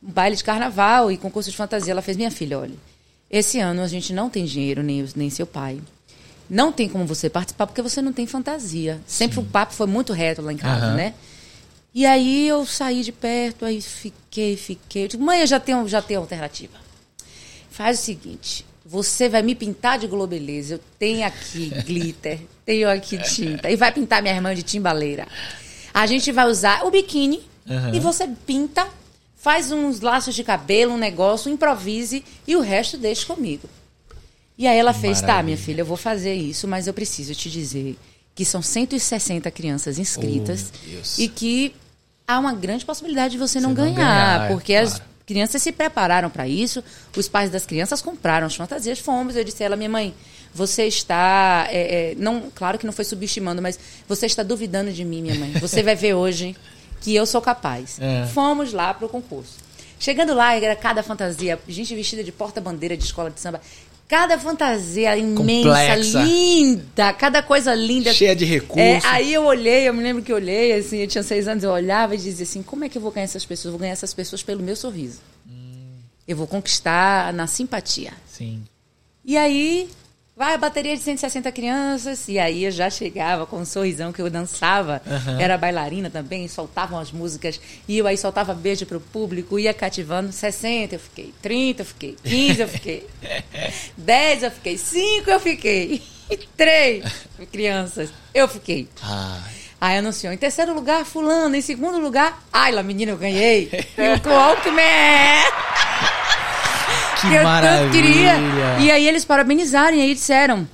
[0.00, 1.90] Um baile de carnaval e concurso de fantasia.
[1.90, 2.74] Ela fez, minha filha, olha,
[3.28, 5.80] esse ano a gente não tem dinheiro, nem, nem seu pai.
[6.48, 9.00] Não tem como você participar porque você não tem fantasia.
[9.06, 10.94] Sempre o papo foi muito reto lá em casa, Aham.
[10.94, 11.14] né?
[11.94, 15.04] E aí eu saí de perto, aí fiquei, fiquei.
[15.04, 16.78] Eu digo, mãe, eu já tenho, já tenho alternativa.
[17.70, 20.74] Faz o seguinte, você vai me pintar de globeleza.
[20.74, 23.70] Eu tenho aqui glitter, tenho aqui tinta.
[23.70, 25.26] E vai pintar minha irmã de timbaleira.
[25.92, 27.94] A gente vai usar o biquíni Aham.
[27.94, 28.86] e você pinta,
[29.36, 33.68] faz uns laços de cabelo, um negócio, improvise e o resto deixa comigo.
[34.58, 35.44] E aí ela fez, tá, Maravilha.
[35.44, 37.96] minha filha, eu vou fazer isso, mas eu preciso te dizer
[38.34, 41.74] que são 160 crianças inscritas Oh, e que
[42.26, 45.04] há uma grande possibilidade de você não, não ganhar, ganhar, é porque as claro.
[45.24, 46.82] crianças se prepararam para isso,
[47.16, 50.14] os pais das crianças compraram as fantasias, fomos, eu disse a ela, minha mãe,
[50.52, 55.04] você está, é, é, não, claro que não foi subestimando, mas você está duvidando de
[55.04, 55.52] mim, minha mãe.
[55.60, 56.56] Você vai ver hoje
[57.00, 57.98] que eu sou capaz.
[58.00, 58.26] É.
[58.26, 59.56] Fomos lá para o concurso.
[60.00, 63.60] Chegando lá, era cada fantasia, gente vestida de porta-bandeira de escola de samba,
[64.08, 66.22] cada fantasia imensa, Complexa.
[66.22, 68.12] linda, cada coisa linda.
[68.12, 69.04] Cheia de recursos.
[69.04, 71.62] É, aí eu olhei, eu me lembro que eu olhei, assim, eu tinha seis anos,
[71.62, 73.66] eu olhava e dizia assim, como é que eu vou ganhar essas pessoas?
[73.66, 75.20] Eu vou ganhar essas pessoas pelo meu sorriso.
[76.26, 78.12] Eu vou conquistar na simpatia.
[78.26, 78.62] Sim.
[79.24, 79.88] E aí,
[80.38, 84.22] vai a bateria de 160 crianças, e aí eu já chegava com um sorrisão que
[84.22, 85.40] eu dançava, Aham.
[85.40, 90.30] era bailarina também, soltavam as músicas, e eu aí soltava beijo pro público, ia cativando.
[90.30, 93.06] 60 eu fiquei, 30 eu fiquei, 15 eu fiquei,
[93.98, 97.04] 10 eu fiquei, 5 eu fiquei, e 3
[97.50, 98.88] crianças eu fiquei.
[99.02, 99.42] Ah,
[99.80, 103.70] Aí anunciou, em terceiro lugar, fulano, em segundo lugar, ai, lá, menina, eu ganhei.
[103.96, 105.77] e o Walkman!
[107.20, 107.80] Que eu maravilha.
[107.80, 108.34] tanto queria.
[108.80, 110.68] E aí eles parabenizaram e aí disseram: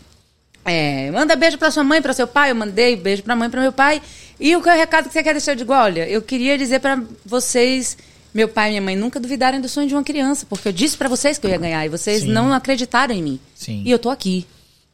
[0.65, 2.51] é, manda beijo pra sua mãe, pra seu pai.
[2.51, 4.01] Eu mandei beijo pra mãe, pra meu pai.
[4.41, 5.53] E o que é o recado que você quer deixar?
[5.53, 7.97] Eu digo: olha, eu queria dizer pra vocês,
[8.33, 10.97] meu pai e minha mãe, nunca duvidarem do sonho de uma criança, porque eu disse
[10.97, 12.29] pra vocês que eu ia ganhar e vocês Sim.
[12.33, 13.41] não acreditaram em mim.
[13.55, 13.83] Sim.
[13.85, 14.47] E eu tô aqui.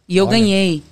[0.09, 0.39] E eu Olha.
[0.39, 0.83] ganhei.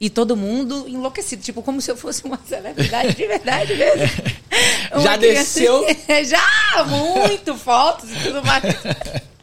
[0.00, 4.00] E todo mundo enlouquecido, tipo, como se eu fosse uma celebridade de verdade mesmo.
[5.00, 5.86] Já criança- desceu?
[6.26, 8.64] Já, muito, fotos e tudo mais.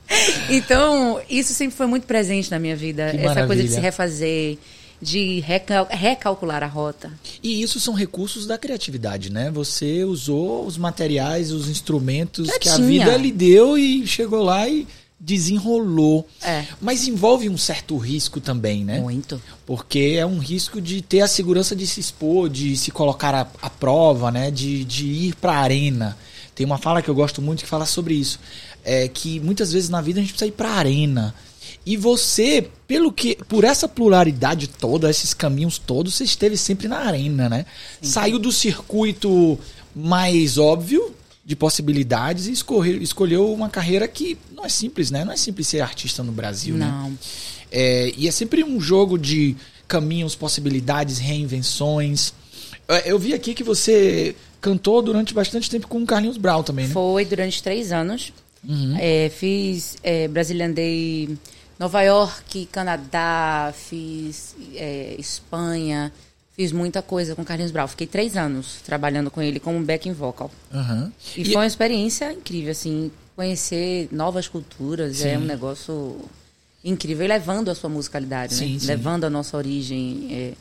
[0.50, 3.12] Então, isso sempre foi muito presente na minha vida.
[3.12, 3.70] Que essa coisa de maravilha.
[3.70, 4.58] se refazer,
[5.02, 7.12] de recal- recalcular a rota.
[7.44, 9.52] E isso são recursos da criatividade, né?
[9.52, 14.68] Você usou os materiais, os instrumentos Já que a vida lhe deu e chegou lá
[14.68, 14.88] e
[15.20, 16.28] desenrolou.
[16.42, 16.66] É.
[16.82, 19.00] Mas envolve um certo risco também, né?
[19.00, 19.42] Muito.
[19.66, 23.48] Porque é um risco de ter a segurança de se expor, de se colocar à,
[23.62, 24.50] à prova, né?
[24.50, 26.18] De, de ir para a arena.
[26.56, 28.38] Tem uma fala que eu gosto muito que fala sobre isso.
[28.84, 31.36] É que muitas vezes na vida a gente precisa ir para a arena.
[31.86, 36.98] E você, pelo que, por essa pluralidade toda, esses caminhos todos, você esteve sempre na
[37.00, 37.66] arena, né?
[38.02, 39.58] Saiu do circuito
[39.96, 41.14] mais óbvio
[41.46, 45.26] de possibilidades e escorre- escolheu uma carreira que não é simples, né?
[45.26, 46.86] Não é simples ser artista no Brasil, né?
[46.86, 47.18] Não.
[47.72, 49.56] É, e é sempre um jogo de
[49.88, 52.34] caminhos, possibilidades, reinvenções.
[52.88, 56.88] É, Eu vi aqui que você cantou durante bastante tempo com o Carlinhos Brau também,
[56.88, 56.94] né?
[56.94, 58.32] Foi durante três anos.
[58.68, 58.98] Uhum.
[59.00, 61.38] É, fiz é, Brazilian Day
[61.80, 66.12] Nova York, Canadá, fiz é, Espanha,
[66.54, 67.88] fiz muita coisa com Carlinhos Brau.
[67.88, 70.52] Fiquei três anos trabalhando com ele como backing vocal.
[70.74, 71.12] Aham.
[71.38, 75.44] E, foi uma experiência incrível, assim, conhecer novas culturas é Sim.
[75.44, 76.20] um negócio
[76.84, 77.26] incrível.
[77.26, 78.80] E levando a sua musicalidade, Sim, né?
[78.80, 78.88] sim.
[78.88, 80.54] Levando a nossa origem, é,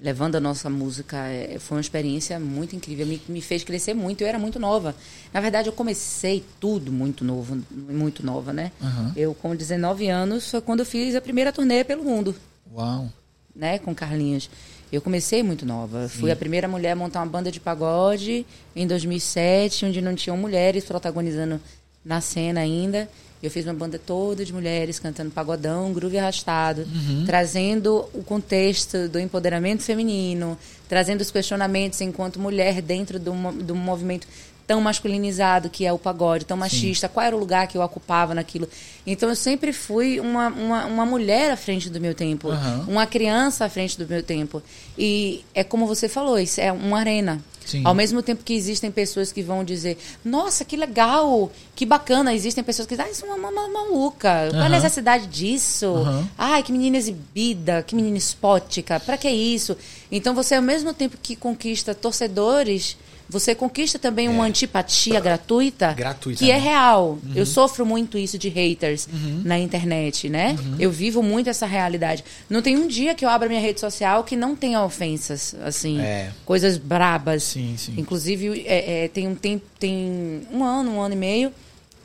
[0.00, 1.16] levando a nossa música.
[1.26, 3.06] é, foi uma experiência muito incrível.
[3.06, 4.22] Me, me fez crescer muito.
[4.22, 4.94] Eu era muito nova.
[5.32, 8.72] Na verdade, eu comecei tudo muito novo, muito nova, né?
[8.82, 9.12] Aham.
[9.16, 12.34] Eu, com 19 anos, foi quando eu fiz a primeira turnê pelo mundo
[12.74, 13.10] Uau.
[13.54, 14.48] né, com Carlinhos.
[14.92, 16.08] Eu comecei muito nova.
[16.08, 20.36] Fui a primeira mulher a montar uma banda de pagode em 2007, onde não tinham
[20.36, 21.60] mulheres protagonizando
[22.04, 23.08] na cena ainda.
[23.42, 26.86] Eu fiz uma banda toda de mulheres cantando pagodão, groove arrastado,
[27.24, 34.26] trazendo o contexto do empoderamento feminino, trazendo os questionamentos enquanto mulher dentro do, do movimento
[34.66, 38.34] tão masculinizado que é o pagode, tão machista, qual era o lugar que eu ocupava
[38.34, 38.68] naquilo.
[39.06, 42.84] Então eu sempre fui uma, uma, uma mulher à frente do meu tempo, Aham.
[42.88, 44.62] uma criança à frente do meu tempo.
[44.98, 47.40] E é como você falou, isso é uma arena.
[47.66, 47.82] Sim.
[47.84, 52.34] Ao mesmo tempo que existem pessoas que vão dizer, nossa, que legal, que bacana.
[52.34, 54.48] Existem pessoas que dizem, ah, isso é uma, uma- uma maluca.
[54.50, 54.68] Qual a Aham.
[54.70, 55.86] necessidade disso?
[55.86, 56.28] Aham.
[56.36, 59.76] Ai, que menina exibida, que menina espótica, pra que isso?
[60.10, 62.96] Então você, ao mesmo tempo que conquista torcedores,
[63.30, 66.60] você conquista também uma antipatia gratuita, Gratuita, que é né?
[66.60, 67.18] real.
[67.34, 69.42] Eu sofro muito isso de haters Uhum.
[69.44, 70.56] na internet, né?
[70.78, 72.24] Eu vivo muito essa realidade.
[72.48, 76.00] Não tem um dia que eu abra minha rede social que não tenha ofensas, assim,
[76.00, 76.30] É.
[76.44, 77.44] coisas brabas.
[77.44, 77.94] Sim, sim.
[77.96, 81.52] Inclusive, é, é, tem, um, tem, tem um ano, um ano e meio,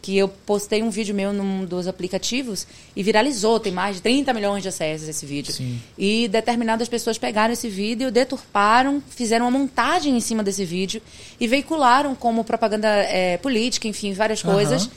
[0.06, 3.60] que eu postei um vídeo meu num dos aplicativos e viralizou.
[3.60, 5.52] Tem mais de 30 milhões de acessos esse vídeo.
[5.52, 5.82] Sim.
[5.98, 11.02] E determinadas pessoas pegaram esse vídeo, deturparam, fizeram uma montagem em cima desse vídeo
[11.40, 14.54] e veicularam como propaganda é, política, enfim, várias Aham.
[14.54, 14.88] coisas.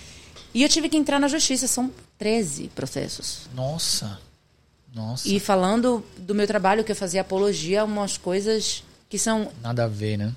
[0.53, 1.67] E eu tive que entrar na justiça.
[1.67, 3.49] São 13 processos.
[3.55, 4.19] Nossa.
[4.95, 5.27] Nossa.
[5.27, 9.85] E falando do meu trabalho, que eu fazia apologia a umas coisas que são Nada
[9.85, 10.35] a ver, né?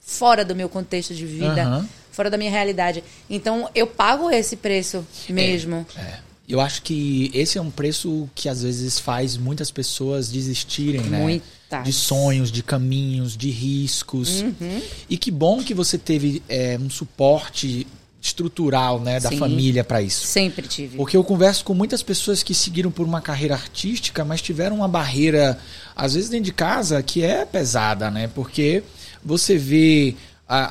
[0.00, 1.88] fora do meu contexto de vida, Aham.
[2.12, 3.02] Fora da minha realidade.
[3.28, 5.84] Então eu pago esse preço mesmo.
[5.96, 6.18] É.
[6.48, 11.18] Eu acho que esse é um preço que às vezes faz muitas pessoas desistirem, né?
[11.18, 11.84] Muitas.
[11.84, 14.42] De sonhos, de caminhos, de riscos.
[14.42, 14.82] Uhum.
[15.08, 17.86] E que bom que você teve é, um suporte
[18.20, 19.38] estrutural, né, da Sim.
[19.38, 20.26] família para isso.
[20.26, 20.96] Sempre tive.
[20.96, 24.86] Porque eu converso com muitas pessoas que seguiram por uma carreira artística, mas tiveram uma
[24.86, 25.58] barreira,
[25.96, 28.28] às vezes dentro de casa, que é pesada, né?
[28.28, 28.84] Porque
[29.24, 30.14] você vê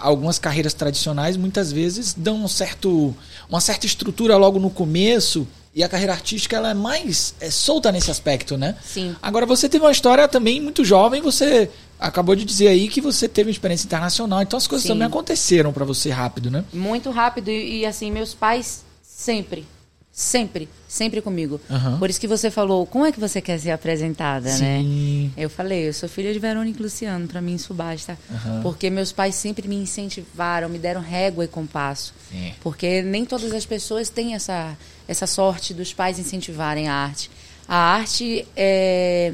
[0.02, 3.16] algumas carreiras tradicionais, muitas vezes dão um certo,
[3.50, 7.92] uma certa estrutura logo no começo, e a carreira artística ela é mais é, solta
[7.92, 8.76] nesse aspecto, né?
[8.84, 9.16] Sim.
[9.22, 13.28] Agora você teve uma história também muito jovem, você acabou de dizer aí que você
[13.28, 14.90] teve uma experiência internacional, então as coisas Sim.
[14.90, 16.66] também aconteceram para você rápido, né?
[16.74, 19.66] Muito rápido e, e, assim, meus pais sempre,
[20.12, 21.60] sempre, sempre comigo.
[21.70, 21.98] Aham.
[21.98, 24.80] Por isso que você falou, como é que você quer ser apresentada, né?
[24.82, 25.32] Sim.
[25.38, 28.18] Eu falei, eu sou filha de Verônica e Luciano, pra mim isso basta.
[28.30, 28.62] Aham.
[28.62, 32.14] Porque meus pais sempre me incentivaram, me deram régua e compasso.
[32.30, 32.54] Sim.
[32.62, 37.32] Porque nem todas as pessoas têm essa, essa sorte dos pais incentivarem a arte.
[37.68, 39.34] A arte é,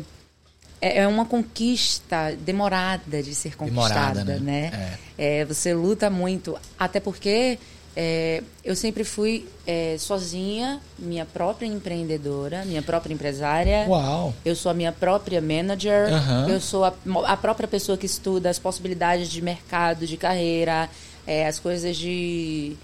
[0.79, 4.69] é, é uma conquista demorada de ser conquistada, Demorada, né?
[4.71, 4.99] né?
[5.17, 7.57] É, você luta muito, até porque
[7.99, 13.87] é, eu sempre fui é, sozinha, minha própria empreendedora, minha própria empresária.
[13.89, 14.35] Uau!
[14.45, 16.13] Eu sou a minha própria manager.
[16.13, 16.47] Aham.
[16.47, 16.93] Eu sou a,
[17.25, 20.87] a própria pessoa que estuda as possibilidades de mercado, de carreira,
[21.25, 22.77] é, as coisas de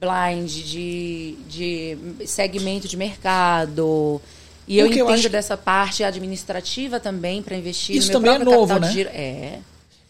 [0.00, 4.22] blind, de, de segmento de mercado.
[4.68, 8.30] E eu Porque eu entendo que- dessa parte administrativa também para investir Isso no também
[8.32, 8.88] meu é próprio novo, capital né?
[8.88, 9.10] de giro.
[9.12, 9.58] É.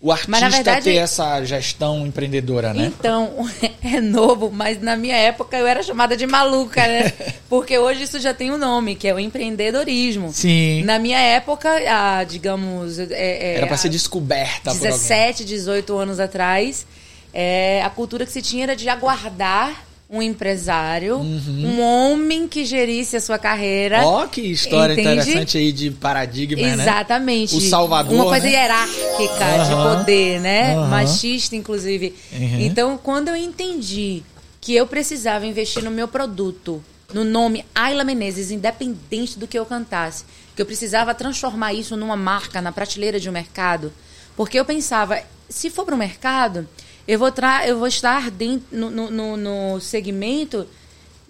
[0.04, 2.92] O artista verdade- ter essa gestão empreendedora, né?
[2.98, 3.48] Então,
[3.82, 7.10] é novo, mas na minha época eu era chamada de maluca, né?
[7.48, 10.30] Porque hoje isso já tem um nome, que é o empreendedorismo.
[10.30, 10.82] Sim.
[10.84, 12.98] Na minha época, há, digamos.
[12.98, 14.90] É, é, Era pra há ser descoberta por alguém.
[14.90, 16.86] 17, 18 anos atrás,
[17.32, 23.16] é, a cultura que se tinha era de aguardar um empresário, um homem que gerisse
[23.16, 24.00] a sua carreira.
[24.00, 24.06] Uhum.
[24.06, 25.08] Ó, que história Entende?
[25.08, 26.82] interessante aí de paradigma, né?
[26.82, 27.56] Exatamente.
[27.56, 28.52] O Salvador, Uma coisa né?
[28.52, 29.64] hierárquica Aham.
[29.64, 30.74] de poder, né?
[30.74, 30.88] Aham.
[30.88, 32.14] Machista, inclusive.
[32.32, 32.60] Uhum.
[32.60, 34.22] Então, quando eu entendi
[34.60, 39.66] que eu precisava investir no meu produto, no nome Ayla Menezes, independente do que eu
[39.66, 43.92] cantasse, que eu precisava transformar isso numa marca na prateleira de um mercado,
[44.36, 46.68] porque eu pensava, se for para o mercado,
[47.06, 50.66] eu vou, tra eu vou estar dentro, no, no, no- segmento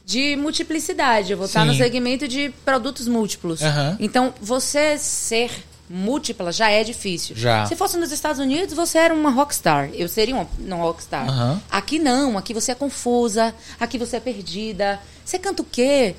[0.06, 1.78] de multiplicidade, eu vou estar no Sim.
[1.78, 3.62] segmento de produtos múltiplos.
[3.62, 3.96] Aham.
[3.98, 5.50] Então, você ser
[5.88, 7.34] múltipla já é difícil.
[7.36, 7.64] Já.
[7.66, 9.90] Se fosse nos Estados Unidos, você era uma rockstar.
[9.94, 11.28] Eu seria uma, uma rockstar.
[11.28, 11.62] Aham.
[11.70, 15.00] Aqui não, aqui você é confusa, aqui você é perdida.
[15.24, 16.14] Você canta o quê?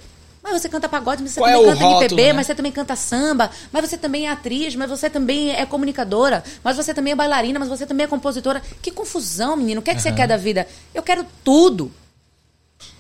[0.48, 2.34] Mas você canta pagode, mas você Qual é também o canta rótulo, MPB, né?
[2.34, 6.44] mas você também canta samba, mas você também é atriz, mas você também é comunicadora,
[6.64, 8.62] mas você também é bailarina, mas você também é compositora.
[8.80, 9.82] Que confusão, menino.
[9.82, 10.68] O que é que você quer da vida?
[10.94, 11.92] Eu quero tudo.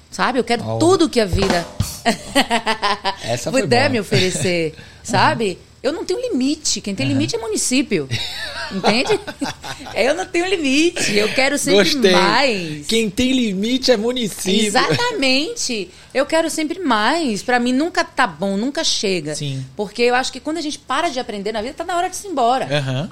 [0.10, 0.40] Sabe?
[0.40, 0.80] Eu quero Oh.
[0.80, 1.64] tudo que a vida
[3.24, 3.90] Essa puder boa.
[3.90, 5.60] me oferecer, sabe?
[5.86, 6.82] Eu não tenho limite.
[6.82, 8.10] Quem tem limite é município.
[8.72, 9.20] Entende?
[9.94, 11.16] Eu não tenho limite.
[11.16, 12.12] Eu quero sempre Gostei.
[12.12, 12.88] mais.
[12.88, 14.66] Quem tem limite é município.
[14.66, 15.92] Exatamente.
[16.12, 17.44] Eu quero sempre mais.
[17.44, 19.36] Pra mim nunca tá bom, nunca chega.
[19.36, 19.64] Sim.
[19.76, 22.10] Porque eu acho que quando a gente para de aprender na vida, tá na hora
[22.10, 22.66] de se ir embora.
[22.66, 23.12] Aham.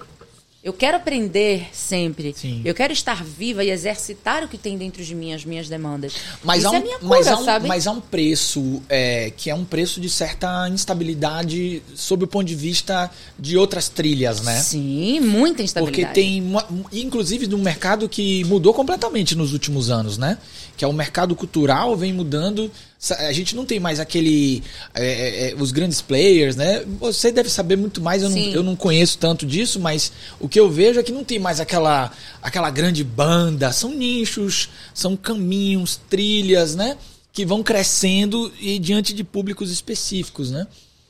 [0.64, 2.34] Eu quero aprender sempre.
[2.34, 2.62] Sim.
[2.64, 6.14] Eu quero estar viva e exercitar o que tem dentro de mim, as minhas demandas.
[6.42, 7.68] Mas, Isso há um, é minha cura, mas, há um, sabe?
[7.68, 12.46] mas há um preço é, que é um preço de certa instabilidade sob o ponto
[12.48, 14.56] de vista de outras trilhas, né?
[14.62, 16.14] Sim, muita Porque instabilidade.
[16.14, 20.38] tem, uma- inclusive, de um mercado que mudou completamente nos últimos anos, né?
[20.78, 22.72] Que é o mercado cultural, vem mudando.
[23.12, 24.64] A gente não tem mais aquele.
[24.94, 26.84] é, é, é, os grandes players, né?
[27.00, 28.54] Você deve saber muito mais, eu não, Sim.
[28.54, 31.60] eu não conheço tanto disso, mas o que eu vejo é que não tem mais
[31.60, 32.12] aquela,
[32.42, 33.72] aquela grande banda.
[33.74, 36.98] São nichos, são caminhos, trilhas, né?
[37.34, 40.66] Que vão crescendo e diante de públicos específicos, né?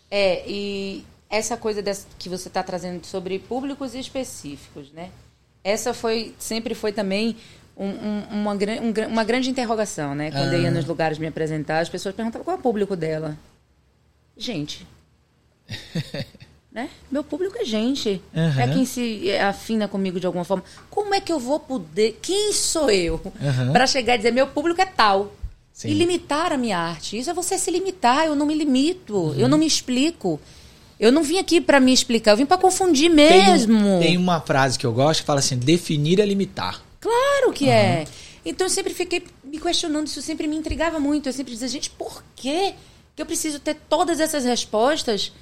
[0.10, 5.10] É, e essa coisa dessa- que você está trazendo sobre públicos específicos, né?
[5.63, 7.36] Essa foi sempre foi também
[7.75, 10.31] um- um- uma, um uma grande interrogação, né?
[10.31, 10.71] Quando eu ia Ah.
[10.71, 13.38] nos lugares me apresentar, as pessoas perguntavam qual é o público dela.
[14.38, 14.86] Gente.
[16.71, 16.89] né?
[17.12, 18.21] Meu público é gente.
[18.36, 18.62] Aham.
[18.62, 20.63] É quem se afina comigo de alguma forma.
[20.89, 22.19] Como é que eu vou poder.
[22.21, 23.71] Quem sou eu Aham.
[23.71, 25.33] para chegar e dizer meu público é tal?
[25.71, 25.89] Sim.
[25.89, 27.17] E limitar a minha arte.
[27.17, 28.25] Isso é você se limitar.
[28.25, 29.15] Eu não me limito.
[29.15, 29.36] Uhum.
[29.36, 30.39] Eu não me explico.
[30.99, 32.31] Eu não vim aqui para me explicar.
[32.31, 33.15] Eu vim para confundir Tem
[33.49, 33.99] mesmo.
[33.99, 36.79] Tem, uma frase que eu gosto que fala assim: definir é limitar.
[37.04, 38.06] Claro que é.
[38.46, 41.28] Então eu sempre fiquei me questionando, isso sempre me intrigava muito.
[41.28, 42.74] Eu sempre dizia, gente, por que
[43.13, 45.34] que eu preciso ter todas essas respostas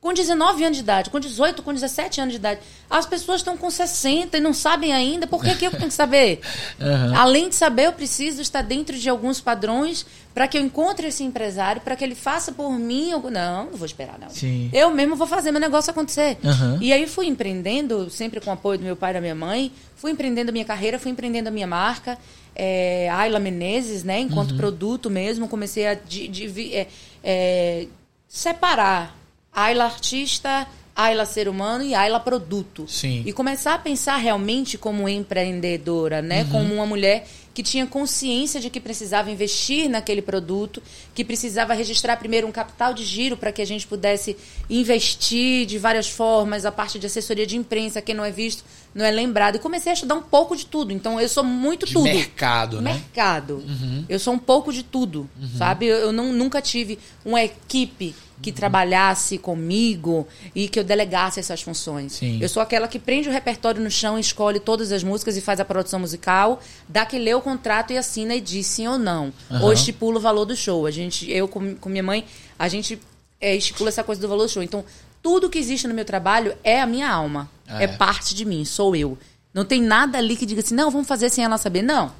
[0.00, 2.60] com 19 anos de idade, com 18, com 17 anos de idade?
[2.88, 5.92] As pessoas estão com 60 e não sabem ainda, por que, que eu tenho que
[5.94, 6.40] saber?
[6.80, 7.14] Aham.
[7.16, 11.22] Além de saber, eu preciso estar dentro de alguns padrões para que eu encontre esse
[11.22, 13.10] empresário, para que ele faça por mim.
[13.10, 14.30] Não, não vou esperar, não.
[14.30, 14.70] Sim.
[14.72, 16.38] Eu mesmo vou fazer meu negócio acontecer.
[16.42, 16.78] Aham.
[16.80, 19.70] E aí fui empreendendo, sempre com o apoio do meu pai e da minha mãe,
[19.96, 22.16] fui empreendendo a minha carreira, fui empreendendo a minha marca,
[22.56, 24.18] é, Ayla Menezes, né?
[24.20, 24.22] Uhum.
[24.26, 26.86] Enquanto produto mesmo, comecei a di- divi- é,
[27.22, 27.86] é,
[28.26, 29.19] separar
[29.52, 32.86] Ayla artista, Ayla ser humano e Ayla produto.
[32.88, 33.22] Sim.
[33.26, 36.42] E começar a pensar realmente como empreendedora, né?
[36.42, 36.50] Uhum.
[36.50, 40.82] Como uma mulher que tinha consciência de que precisava investir naquele produto,
[41.14, 44.36] que precisava registrar primeiro um capital de giro para que a gente pudesse
[44.68, 49.04] investir de várias formas, a parte de assessoria de imprensa, quem não é visto, não
[49.04, 49.56] é lembrado.
[49.56, 50.92] E comecei a estudar um pouco de tudo.
[50.92, 52.04] Então eu sou muito De tudo.
[52.04, 52.94] mercado, né?
[52.94, 53.64] Mercado.
[54.08, 55.86] Eu sou um pouco de tudo, sabe?
[55.86, 61.60] Eu, eu não, nunca tive uma equipe que trabalhasse comigo e que eu delegasse essas
[61.60, 62.12] funções.
[62.12, 62.38] Sim.
[62.40, 65.60] Eu sou aquela que prende o repertório no chão, escolhe todas as músicas e faz
[65.60, 69.32] a produção musical, dá que lê o contrato e assina e diz sim ou não.
[69.60, 70.86] Ou estipula o valor do show.
[70.86, 72.24] A gente, eu com, com minha mãe,
[72.58, 72.98] a gente
[73.40, 74.62] é, estipula essa coisa do valor do show.
[74.62, 74.84] Então,
[75.22, 77.48] tudo que existe no meu trabalho é a minha alma.
[77.66, 77.84] É.
[77.84, 79.16] É, parte de mim, sou eu.
[79.52, 81.82] Não tem nada ali que diga assim, não, vamos fazer sem ela saber.
[81.82, 82.12] Não.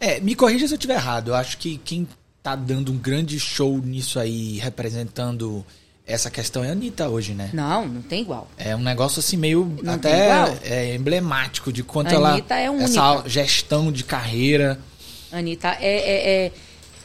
[0.00, 1.28] É, me corrija se eu estiver errado.
[1.28, 2.06] Eu acho que quem
[2.42, 5.64] tá dando um grande show nisso aí, representando
[6.06, 7.48] essa questão é a Anitta hoje, né?
[7.54, 8.46] Não, não tem igual.
[8.58, 12.64] É um negócio assim meio Não até é, emblemático de quanto A ela Anitta é
[12.66, 13.28] essa única.
[13.28, 14.78] gestão de carreira.
[15.32, 16.52] Anitta é, é- é-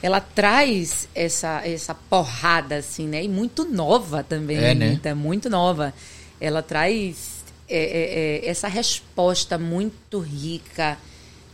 [0.02, 3.24] ela traz essa, essa porrada, assim, né?
[3.24, 4.88] E muito nova também, É, né?
[4.88, 5.94] Anitta, muito nova.
[6.40, 10.98] Ela traz é, é, é, essa resposta muito rica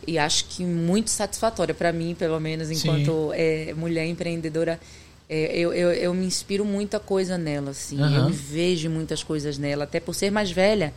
[0.06, 4.78] e acho que muito satisfatória para mim, pelo menos, enquanto é, mulher empreendedora.
[5.28, 8.00] É, eu, eu, eu me inspiro muita coisa nela, assim.
[8.00, 8.28] Aham.
[8.28, 10.94] Eu vejo muitas coisas nela, até por ser mais velha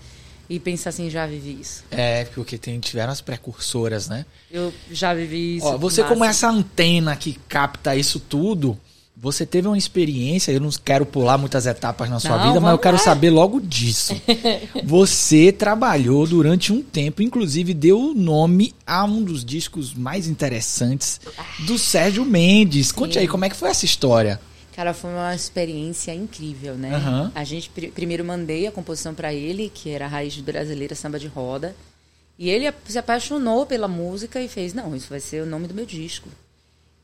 [0.49, 1.83] e pensar assim, já vivi isso.
[1.91, 4.25] É, porque tem, tiveram as precursoras, né?
[4.51, 5.67] Eu já vivi isso.
[5.67, 6.13] Ó, você massa.
[6.13, 8.77] como essa antena que capta isso tudo,
[9.15, 12.71] você teve uma experiência, eu não quero pular muitas etapas na sua Não, vida, mas
[12.71, 13.03] eu quero lá.
[13.03, 14.19] saber logo disso.
[14.83, 21.19] você trabalhou durante um tempo, inclusive deu o nome a um dos discos mais interessantes
[21.59, 22.91] do Sérgio Mendes.
[22.91, 23.19] Conte Sim.
[23.19, 24.39] aí, como é que foi essa história?
[24.79, 26.95] Cara, foi uma experiência incrível, né?
[26.95, 27.31] Aham.
[27.35, 31.19] A gente pri- primeiro mandei a composição pra ele, que era a raiz brasileira samba
[31.19, 31.75] de roda.
[32.37, 35.73] E ele se apaixonou pela música e fez: Não, isso vai ser o nome do
[35.73, 36.29] meu disco.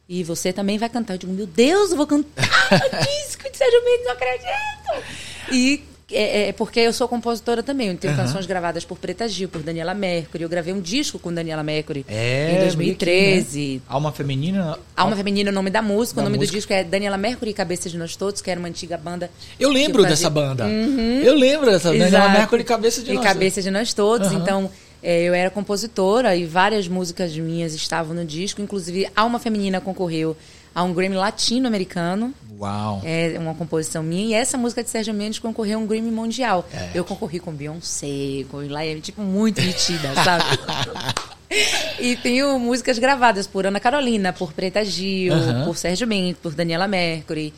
[0.07, 1.15] E você também vai cantar.
[1.15, 5.05] Eu digo: Meu Deus, eu vou cantar o disco de Sérgio Mendes, não acredito!
[5.51, 7.87] E é, é porque eu sou compositora também.
[7.89, 8.23] Eu tenho Aham.
[8.25, 10.43] canções gravadas por Preta Gil, por Daniela Mercury.
[10.43, 13.81] Eu gravei um disco com Daniela Mercury É, em 2013.
[13.87, 14.77] Alma Feminina.
[14.95, 16.17] Alma Feminina é o nome da música.
[16.17, 16.51] Da o nome música.
[16.53, 19.29] do disco é Daniela Mercury e Cabeça de Nós Todos, que era uma antiga banda.
[19.59, 20.67] Eu lembro que dessa banda.
[20.67, 22.31] Eu lembro dessa Daniela Exato.
[22.31, 23.23] Mercury e Cabeça de E Nós.
[23.23, 24.27] Cabeça de Nós Todos.
[24.27, 24.39] Aham.
[24.41, 28.61] Então, é, eu era compositora e várias músicas minhas estavam no disco.
[28.61, 30.35] Inclusive, Alma Feminina concorreu
[30.73, 32.33] a um Grammy latino-americano.
[32.59, 33.01] Uau.
[33.03, 34.25] É uma composição minha.
[34.27, 36.67] E essa música de Sérgio Mendes concorreu a um Grammy mundial.
[36.73, 36.91] É.
[36.93, 40.45] Eu concorri com Beyoncé, com Laia, tipo, muito metida, sabe?
[41.99, 45.33] e tenho músicas gravadas por Ana Carolina, por Preta Gil,
[45.65, 47.53] por Sérgio Mendes, por Daniela Mercury.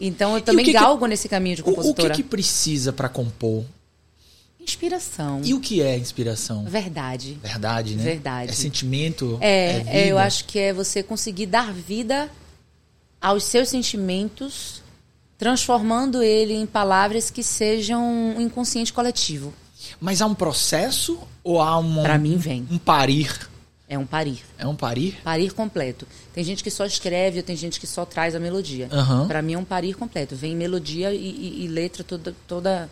[0.00, 2.14] Então eu também que que- galgo nesse caminho de O, o que, compositora.
[2.14, 3.64] que precisa pra compor?
[4.60, 5.40] Inspiração.
[5.44, 6.64] E o que é inspiração?
[6.64, 7.36] Verdade.
[7.42, 8.02] Verdade, né?
[8.04, 8.50] Verdade.
[8.50, 9.36] É sentimento?
[9.40, 9.90] É, vida?
[9.90, 12.30] é, eu acho que é você conseguir dar vida
[13.22, 14.82] aos seus sentimentos,
[15.38, 18.04] transformando ele em palavras que sejam
[18.36, 19.54] um inconsciente coletivo.
[20.00, 22.66] Mas há um processo ou há uma, Pra mim, vem.
[22.70, 23.48] um parir?
[23.88, 24.40] É um parir.
[24.56, 25.18] É um parir?
[25.22, 26.06] Parir completo.
[26.32, 28.88] Tem gente que só escreve, ou tem gente que só traz a melodia.
[28.90, 29.26] Aham.
[29.28, 30.34] Pra mim é um parir completo.
[30.34, 32.90] Vem melodia e, e- e letra toda, toda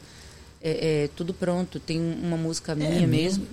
[0.63, 1.81] é, é, tudo pronto.
[1.81, 3.09] Tem uma música minha mesmo?
[3.09, 3.47] mesmo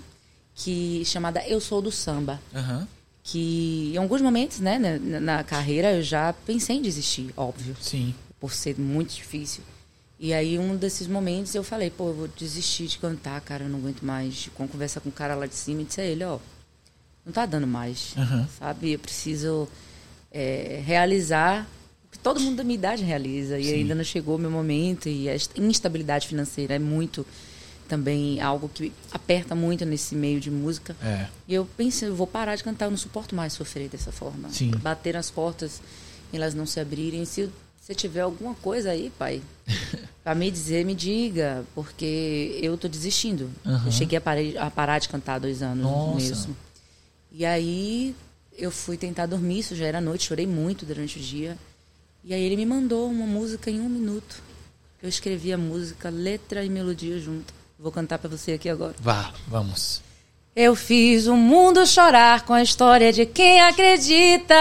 [0.56, 2.42] que chamada Eu Sou do Samba.
[2.54, 2.88] Aham.
[3.28, 8.16] Que em alguns momentos, né, na, na carreira eu já pensei em desistir, óbvio, Sim.
[8.40, 9.62] por ser muito difícil.
[10.18, 13.70] E aí um desses momentos eu falei, pô, eu vou desistir de cantar, cara, eu
[13.70, 14.50] não aguento mais.
[14.56, 16.40] Com conversa com o cara lá de cima e disse a ele, ó,
[17.26, 18.48] não tá dando mais, Aham.
[18.58, 18.94] sabe?
[18.94, 19.68] Eu preciso
[20.32, 21.68] é, realizar
[22.08, 23.60] o que todo mundo da minha idade realiza.
[23.60, 23.74] E Sim.
[23.74, 27.28] ainda não chegou o meu momento e a instabilidade financeira é muito
[27.88, 30.96] também algo que aperta muito nesse meio de música.
[31.02, 31.28] É.
[31.48, 34.50] E eu pensei, eu vou parar de cantar, eu não suporto mais sofrer dessa forma.
[34.50, 34.72] Sim.
[34.72, 35.82] Bater nas portas,
[36.32, 37.26] elas não se abrirem.
[37.26, 39.42] Se você tiver alguma coisa aí, pai,
[40.24, 43.50] pra me dizer, me diga, porque eu tô desistindo.
[43.66, 43.86] Aham.
[43.86, 46.16] Eu cheguei a parar, a parar de cantar há dois anos Nossa.
[46.16, 46.58] mesmo.
[47.32, 48.16] E aí
[48.58, 51.58] eu fui tentar dormir, isso já era noite, chorei muito durante o dia.
[52.24, 54.42] E aí ele me mandou uma música em um minuto.
[55.02, 57.54] Eu escrevi a música, letra e melodia junto.
[57.80, 58.96] Vou cantar pra você aqui agora.
[59.00, 60.02] Vá, vamos.
[60.56, 64.56] Eu fiz o mundo chorar com a história de quem acredita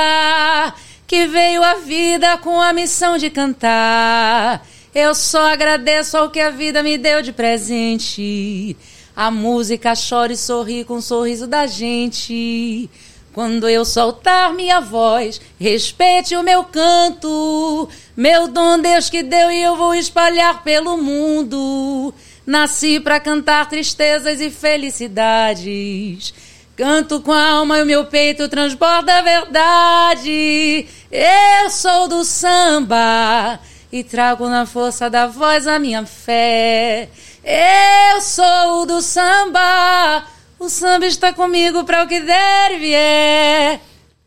[1.06, 4.66] que veio à vida com a missão de cantar.
[4.94, 8.76] Eu só agradeço ao que a vida me deu de presente.
[9.14, 12.90] A música chora e sorri com o sorriso da gente.
[13.32, 17.88] Quando eu soltar minha voz, respeite o meu canto.
[18.14, 22.12] Meu dom Deus que deu e eu vou espalhar pelo mundo.
[22.46, 26.32] Nasci pra cantar tristezas e felicidades.
[26.76, 30.86] Canto com a alma e o meu peito transborda a verdade.
[31.10, 33.58] Eu sou do samba
[33.90, 37.08] e trago na força da voz a minha fé.
[37.42, 40.24] Eu sou do samba,
[40.58, 43.80] o samba está comigo para o que der e vier.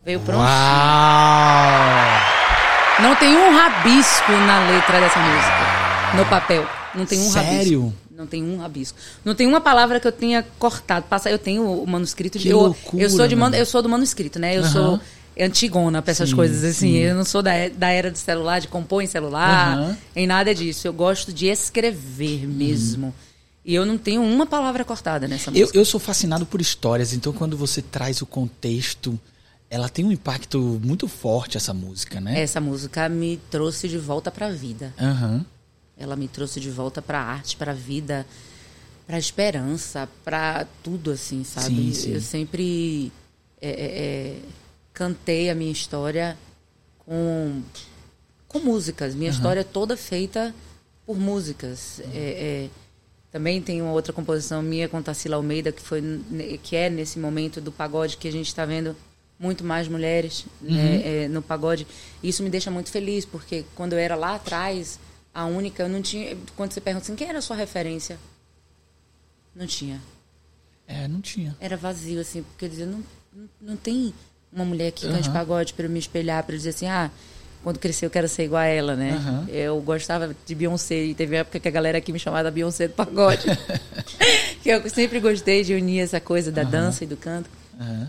[0.03, 0.39] Veio pronto.
[0.39, 0.49] Uau!
[2.99, 6.15] Não tem um rabisco na letra dessa música.
[6.15, 6.67] No papel.
[6.95, 7.81] Não tem um Sério?
[7.83, 8.08] rabisco.
[8.19, 8.97] Não tem um rabisco.
[9.23, 11.05] Não tem uma palavra que eu tenha cortado.
[11.07, 12.43] Passa, eu tenho o manuscrito de.
[12.47, 13.55] Que eu, loucura, eu sou de mano.
[13.55, 14.57] eu sou do manuscrito, né?
[14.57, 14.71] Eu Aham.
[14.73, 14.99] sou
[15.39, 16.91] antigona pra essas Sim, coisas, assim.
[16.91, 16.97] sim.
[16.97, 19.97] Eu não sou da, da era do celular, de compor em celular, Aham.
[20.13, 20.85] em nada disso.
[20.85, 23.15] Eu gosto de escrever mesmo.
[23.63, 25.77] E eu não tenho uma palavra cortada nessa Eu, música.
[25.77, 29.17] eu sou fascinado por histórias, então quando você traz o contexto,
[29.69, 32.41] ela tem um impacto muito forte, essa música, né?
[32.41, 34.93] Essa música me trouxe de volta pra vida.
[34.99, 35.45] Aham.
[35.99, 38.25] Ela me trouxe de volta pra arte, pra vida,
[39.05, 41.75] pra esperança, pra tudo, assim, sabe?
[41.75, 42.13] Sim, sim.
[42.13, 43.11] Eu sempre
[43.61, 44.35] é, é, é,
[44.93, 46.37] cantei a minha história
[46.99, 47.61] com,
[48.47, 49.13] com músicas.
[49.13, 50.55] Minha história é toda feita
[51.05, 51.99] por músicas.
[52.13, 52.69] É, é,
[53.31, 56.01] também tem uma outra composição minha com Tarsila Almeida, que, foi,
[56.63, 58.95] que é nesse momento do pagode que a gente está vendo
[59.39, 61.85] muito mais mulheres né, é, no pagode.
[62.21, 64.99] Isso me deixa muito feliz, porque quando eu era lá atrás,
[65.39, 66.35] a única, eu não tinha.
[66.57, 68.17] Quando você pergunta assim, quem era a sua referência?
[69.55, 70.01] Não tinha.
[70.85, 71.55] É, não tinha.
[71.61, 73.01] Era vazio, assim, porque eu dizia, não,
[73.61, 74.13] não, tem
[74.51, 75.33] uma mulher que cante Aham.
[75.33, 77.09] pagode para eu me espelhar, para eu dizer assim, ah,
[77.63, 79.13] quando crescer eu quero ser igual a ela, né?
[79.13, 79.47] Aham.
[79.49, 82.95] Eu gostava de Beyoncé e teve época que a galera aqui me chamava Beyoncé do
[82.95, 83.45] pagode.
[84.61, 87.49] que eu sempre gostei de unir essa coisa da dança e do canto.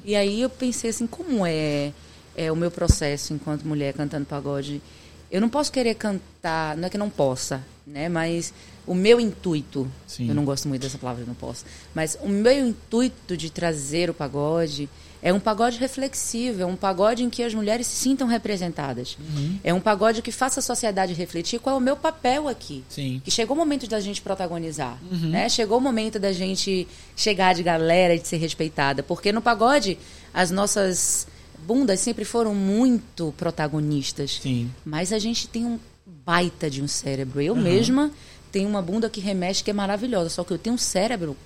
[0.04, 1.92] E aí eu pensei assim, como é,
[2.34, 4.82] é o meu processo enquanto mulher cantando pagode?
[5.30, 8.08] Eu não posso querer cantar, não é que não possa, né?
[8.08, 8.52] Mas
[8.86, 10.28] o meu intuito, Sim.
[10.28, 11.64] eu não gosto muito dessa palavra, não posso.
[11.94, 14.88] Mas o meu intuito de trazer o pagode
[15.22, 19.16] é um pagode reflexivo, é um pagode em que as mulheres se sintam representadas.
[19.20, 19.58] Uhum.
[19.62, 22.82] É um pagode que faça a sociedade refletir qual é o meu papel aqui.
[22.88, 23.20] Sim.
[23.22, 25.48] Que chegou o momento da gente protagonizar, né?
[25.48, 29.98] Chegou o momento da gente chegar de galera e de ser respeitada, porque no pagode
[30.32, 31.26] as nossas
[31.66, 34.38] bundas sempre foram muito protagonistas.
[34.42, 34.70] Sim.
[34.84, 37.40] Mas a gente tem um baita de um cérebro.
[37.40, 38.10] Eu mesma
[38.50, 41.36] tenho uma bunda que remexe que é maravilhosa, só que eu tenho um cérebro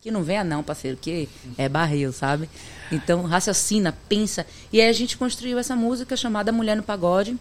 [0.00, 1.26] que não venha não, parceiro, que
[1.56, 2.48] é barril, sabe?
[2.92, 4.46] Então, raciocina, pensa.
[4.70, 7.38] E aí a gente construiu essa música chamada Mulher no Pagode,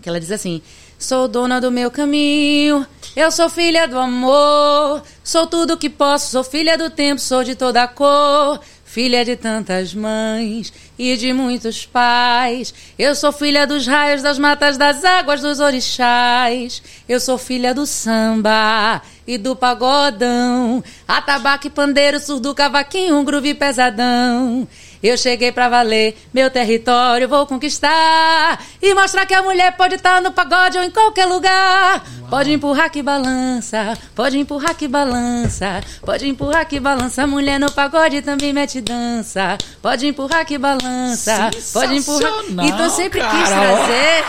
[0.00, 0.62] que ela diz assim:
[0.98, 6.42] Sou dona do meu caminho, eu sou filha do amor, sou tudo que posso, sou
[6.42, 8.58] filha do tempo, sou de toda cor,
[8.92, 12.74] filha de tantas mães e de muitos pais.
[12.98, 16.82] Eu sou filha dos raios, das matas, das águas, dos orixás.
[17.08, 24.68] Eu sou filha do samba e do pagodão, atabaque, pandeiro, surdo, cavaquinho, um groove pesadão.
[25.02, 30.22] Eu cheguei pra valer, meu território vou conquistar e mostrar que a mulher pode estar
[30.22, 32.04] no pagode ou em qualquer lugar.
[32.30, 37.26] Pode empurrar que balança, pode empurrar que balança, pode empurrar que balança.
[37.26, 39.58] Mulher no pagode também mete dança.
[39.82, 42.32] Pode empurrar que balança, pode empurrar.
[42.62, 43.76] Então sempre quis cara, ó.
[43.76, 44.24] trazer.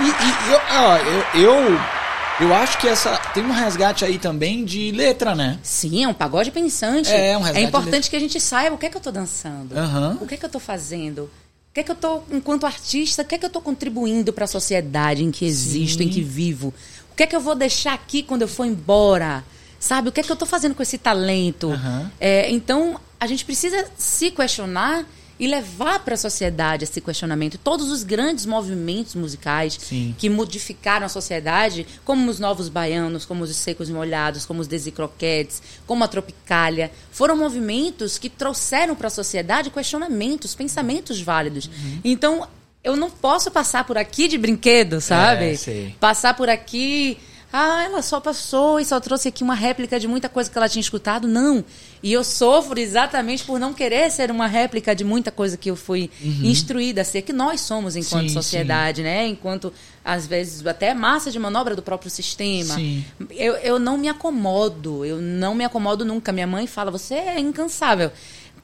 [0.00, 1.80] E, e eu, ó, eu, eu,
[2.40, 5.58] eu acho que essa tem um resgate aí também de letra, né?
[5.62, 7.10] Sim, é um pagode pensante.
[7.10, 9.10] É, um resgate É importante que a gente saiba o que é que eu tô
[9.12, 9.76] dançando.
[9.76, 10.18] Aham.
[10.20, 11.24] O que é que eu tô fazendo?
[11.70, 14.32] O que é que eu tô, enquanto artista, o que é que eu tô contribuindo
[14.32, 16.08] para a sociedade em que existo, Sim.
[16.08, 16.74] em que vivo?
[17.12, 19.44] O que é que eu vou deixar aqui quando eu for embora?
[19.78, 20.08] Sabe?
[20.08, 21.70] O que é que eu tô fazendo com esse talento?
[21.70, 22.10] Aham.
[22.18, 25.04] É, então, a gente precisa se questionar
[25.40, 27.56] e levar para a sociedade esse questionamento.
[27.56, 30.14] Todos os grandes movimentos musicais Sim.
[30.18, 34.68] que modificaram a sociedade, como os Novos Baianos, como os Secos e Molhados, como os
[34.68, 41.64] Desicroquetes, como a Tropicália, foram movimentos que trouxeram para a sociedade questionamentos, pensamentos válidos.
[41.64, 42.00] Uhum.
[42.04, 42.46] Então,
[42.84, 45.58] eu não posso passar por aqui de brinquedo, sabe?
[45.66, 45.92] É.
[45.98, 47.18] Passar por aqui.
[47.52, 50.68] Ah, ela só passou e só trouxe aqui uma réplica de muita coisa que ela
[50.68, 51.26] tinha escutado.
[51.26, 51.64] Não.
[52.02, 55.76] E eu sofro exatamente por não querer ser uma réplica de muita coisa que eu
[55.76, 56.10] fui
[56.42, 58.28] instruída a ser, que nós somos enquanto Uhum.
[58.28, 59.26] Sim, sociedade, né?
[59.26, 59.72] Enquanto,
[60.04, 62.74] às vezes, até massa de manobra do próprio sistema.
[62.74, 63.04] Sim.
[63.30, 66.32] Eu, eu não me acomodo, eu não me acomodo nunca.
[66.32, 68.10] Minha mãe fala, você é incansável.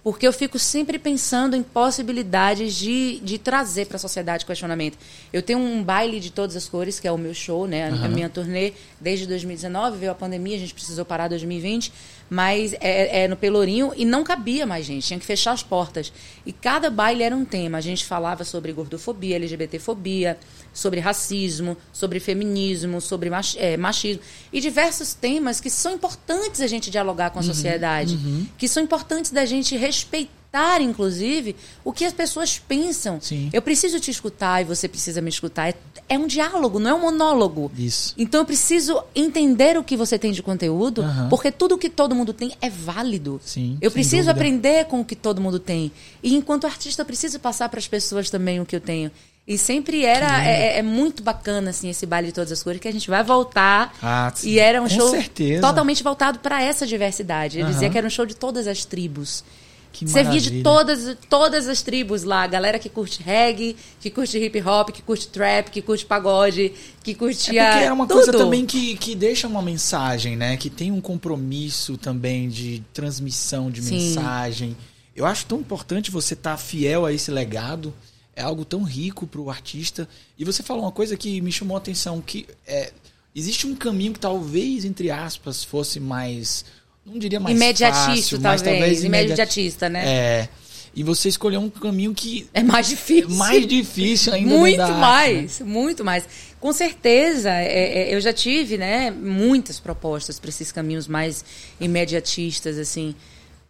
[0.06, 4.96] Porque eu fico sempre pensando em possibilidades de, de trazer para a sociedade questionamento.
[5.32, 7.88] Eu tenho um baile de todas as cores, que é o meu show, né?
[7.88, 11.92] A minha turnê desde 2019, veio a pandemia, a gente precisou parar 2020,
[12.30, 16.12] mas é, é no Pelourinho e não cabia mais gente, tinha que fechar as portas.
[16.46, 17.78] E cada baile era um tema.
[17.78, 20.38] A gente falava sobre gordofobia, LGBTfobia,
[20.76, 24.22] sobre racismo, sobre feminismo, sobre é, machismo
[24.52, 28.18] e diversos temas que são importantes a gente dialogar com a sociedade,
[28.58, 33.18] que são importantes da gente respeitar, inclusive, o que as pessoas pensam.
[33.20, 33.48] Sim.
[33.54, 35.68] Eu preciso te escutar e você precisa me escutar.
[35.70, 35.74] É,
[36.10, 37.72] é um diálogo, não é um monólogo.
[37.76, 38.14] Isso.
[38.18, 41.28] Então eu preciso entender o que você tem de conteúdo, Aham.
[41.30, 43.40] porque tudo que todo mundo tem é válido.
[43.44, 44.32] Sim, Eu preciso dúvida.
[44.32, 45.90] aprender com o que todo mundo tem.
[46.22, 49.10] E enquanto artista, eu preciso passar para as pessoas também o que eu tenho.
[49.46, 52.80] E sempre era é, é- é muito bacana assim esse baile de todas as cores
[52.80, 53.94] que a gente vai voltar.
[54.02, 54.50] Ah, sim.
[54.50, 55.60] e era um Com show certeza.
[55.60, 57.58] totalmente voltado para essa diversidade.
[57.60, 57.72] Eu Aham.
[57.72, 59.44] dizia que era um show de todas as tribos.
[59.92, 60.62] Que Servia de maravilha.
[60.62, 62.42] todas, todas as tribos lá.
[62.42, 66.72] A galera que curte reggae, que curte hip hop, que curte trap, que curte pagode,
[67.02, 67.62] que curtia.
[67.62, 68.16] É porque é uma tudo.
[68.16, 70.56] coisa também que, que deixa uma mensagem, né?
[70.58, 73.94] Que tem um compromisso também de transmissão de Sim.
[74.08, 74.76] mensagem.
[75.14, 77.94] Eu acho tão importante você estar fiel a esse legado.
[78.36, 80.06] É algo tão rico para o artista.
[80.38, 82.92] E você falou uma coisa que me chamou a atenção, que é,
[83.34, 86.64] existe um caminho que talvez, entre aspas, fosse mais...
[87.04, 88.80] Não diria mais Imediatista, fácil, mas talvez.
[88.80, 90.02] talvez imedi- Imediatista, né?
[90.06, 90.48] É.
[90.94, 93.30] E você escolheu um caminho que É mais difícil.
[93.30, 94.98] é mais difícil ainda Muito arte, né?
[94.98, 96.24] mais, muito mais.
[96.58, 101.44] Com certeza, é, é, eu já tive, né, muitas propostas para esses caminhos mais
[101.80, 103.14] imediatistas, assim.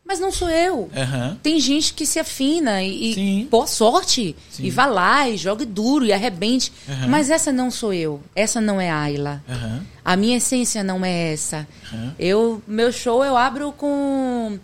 [0.09, 0.89] Mas não sou eu.
[0.97, 1.37] Aham.
[1.43, 4.37] Tem gente que se afina e, e boa sorte.
[4.51, 4.65] Sim.
[4.65, 6.73] E vá lá e jogue duro e arrebente.
[6.89, 7.09] Aham.
[7.09, 8.21] Mas essa não sou eu.
[8.35, 9.43] Essa não é a Ayla.
[9.49, 9.83] Aham.
[10.05, 11.67] A minha essência não é essa.
[12.19, 14.59] Eu, meu show eu abro com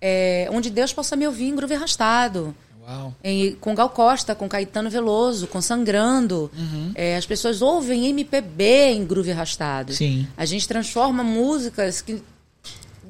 [0.00, 2.54] é, onde Deus possa me ouvir em groove arrastado.
[2.86, 3.14] Uau.
[3.24, 6.50] Em- com Gal Costa, com Caetano Veloso, com Sangrando.
[6.56, 6.92] Uhum.
[6.94, 9.92] É, as pessoas ouvem MPB em groove arrastado.
[9.94, 10.26] Sim.
[10.36, 12.22] A gente transforma músicas que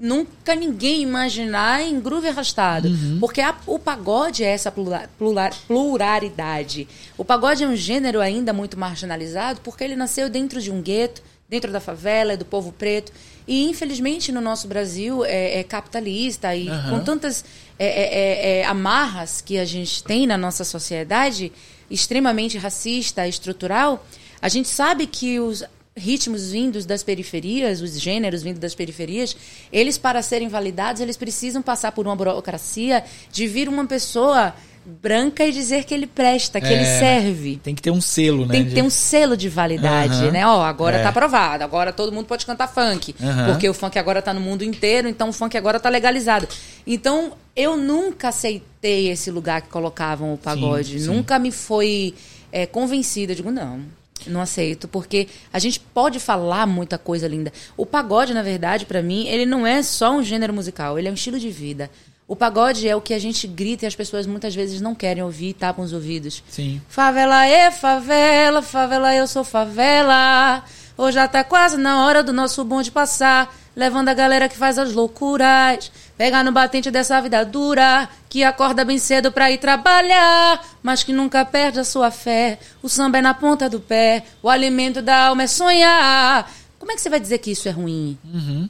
[0.00, 2.88] nunca ninguém imaginar em groove arrastado.
[2.88, 3.18] Uhum.
[3.20, 6.88] Porque a- o pagode é essa plura- plura- pluralidade.
[7.16, 11.22] O pagode é um gênero ainda muito marginalizado porque ele nasceu dentro de um gueto,
[11.48, 13.12] dentro da favela, do povo preto.
[13.46, 16.90] E, infelizmente, no nosso Brasil é, é capitalista e Aham.
[16.98, 17.44] com tantas
[17.78, 21.50] é, é, é, é, amarras que a gente tem na nossa sociedade,
[21.90, 24.04] extremamente racista, estrutural,
[24.42, 25.64] a gente sabe que os
[25.98, 29.36] ritmos vindos das periferias, os gêneros vindos das periferias,
[29.72, 34.54] eles para serem validados, eles precisam passar por uma burocracia de vir uma pessoa
[35.02, 36.98] branca e dizer que ele presta, que ele É.
[36.98, 37.60] serve.
[37.62, 38.52] Tem que ter um selo, né?
[38.54, 40.30] Tem que ter um selo de validade, Aham.
[40.30, 40.46] né?
[40.46, 41.02] Ó, agora É.
[41.02, 43.14] tá aprovado, agora todo mundo pode cantar funk.
[43.20, 43.46] Aham.
[43.52, 46.48] Porque o funk agora tá no mundo inteiro, então o funk agora tá legalizado.
[46.86, 51.00] Então, eu nunca aceitei esse lugar que colocavam o pagode.
[51.00, 51.06] sim.
[51.06, 52.14] Nunca me foi
[52.50, 53.32] é, convencida.
[53.32, 53.80] Eu digo, não,
[54.26, 57.52] não aceito, porque a gente pode falar muita coisa linda.
[57.76, 61.10] O pagode, na verdade, pra mim, ele não é só um gênero musical, ele é
[61.10, 61.90] um estilo de vida.
[62.26, 65.22] O pagode é o que a gente grita e as pessoas muitas vezes não querem
[65.22, 66.42] ouvir e tapam os ouvidos.
[66.50, 66.78] Sim.
[66.86, 70.62] Favela é favela, favela eu sou favela.
[70.98, 74.80] Hoje já tá quase na hora do nosso bonde passar, levando a galera que faz
[74.80, 75.92] as loucuras.
[76.16, 81.12] Pegar no batente dessa vida dura, que acorda bem cedo pra ir trabalhar, mas que
[81.12, 82.58] nunca perde a sua fé.
[82.82, 86.50] O samba é na ponta do pé, o alimento da alma é sonhar.
[86.80, 88.18] Como é que você vai dizer que isso é ruim?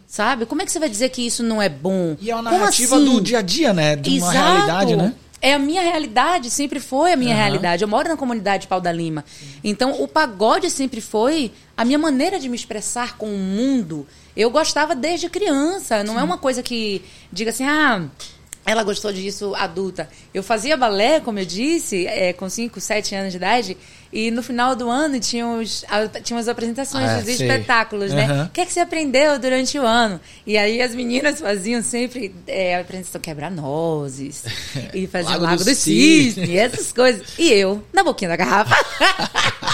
[0.07, 0.45] Sabe?
[0.45, 2.09] Como é que você vai dizer que isso não é bom?
[2.11, 2.17] Uhum.
[2.21, 3.05] E é uma narrativa assim?
[3.07, 3.97] do dia a dia, né?
[3.97, 4.37] De uma Exato.
[4.37, 5.15] realidade, né?
[5.41, 7.43] É a minha realidade, sempre foi a minha Aham.
[7.43, 7.83] realidade.
[7.83, 9.25] Eu moro na comunidade Pau da Lima.
[9.63, 14.07] Então, o pagode sempre foi a minha maneira de me expressar com o mundo.
[14.37, 16.03] Eu gostava desde criança.
[16.03, 18.03] Não é uma coisa que diga assim, ah.
[18.67, 20.09] Ela gostou disso adulta.
[20.35, 23.77] Eu fazia balé, como eu disse, é, com 5, 7 anos de idade,
[24.13, 27.47] e no final do ano tinha, os, a, tinha as apresentações Ah, dos sei.
[27.47, 28.25] espetáculos, né?
[28.25, 28.45] Aham.
[28.47, 30.21] O que é que você aprendeu durante o ano?
[30.47, 34.45] E aí as meninas faziam sempre é, a apresentação quebra-nozes.
[34.93, 37.27] E faziam Lago Lago, do do, Cisne, essas coisas.
[37.39, 38.75] E eu, na boquinha da garrafa.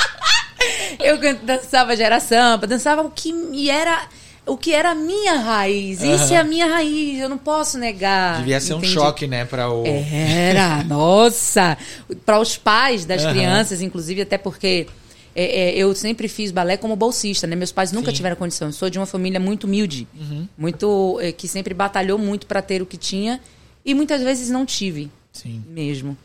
[1.03, 4.09] eu dançava gera samba, dançava o que me era...
[4.47, 6.03] O que era a minha raiz.
[6.03, 6.35] Isso Aham.
[6.35, 8.39] é a minha raiz, eu não posso negar.
[8.39, 8.93] Devia ser um entende?
[8.93, 9.45] choque, né?
[9.45, 9.85] Pra o.
[9.87, 11.79] Era, nossa!
[12.27, 13.33] Para os pais das Aham.
[13.33, 14.87] crianças, inclusive, até porque
[15.35, 17.57] é, é, eu sempre fiz balé como bolsista, né?
[17.57, 18.17] Meus pais nunca Sim.
[18.17, 18.69] tiveram condição.
[18.69, 20.07] Eu sou de uma família muito humilde,
[20.59, 23.41] muito é, que sempre batalhou muito para ter o que tinha
[23.85, 25.63] e muitas vezes não tive Sim.
[25.67, 26.17] mesmo.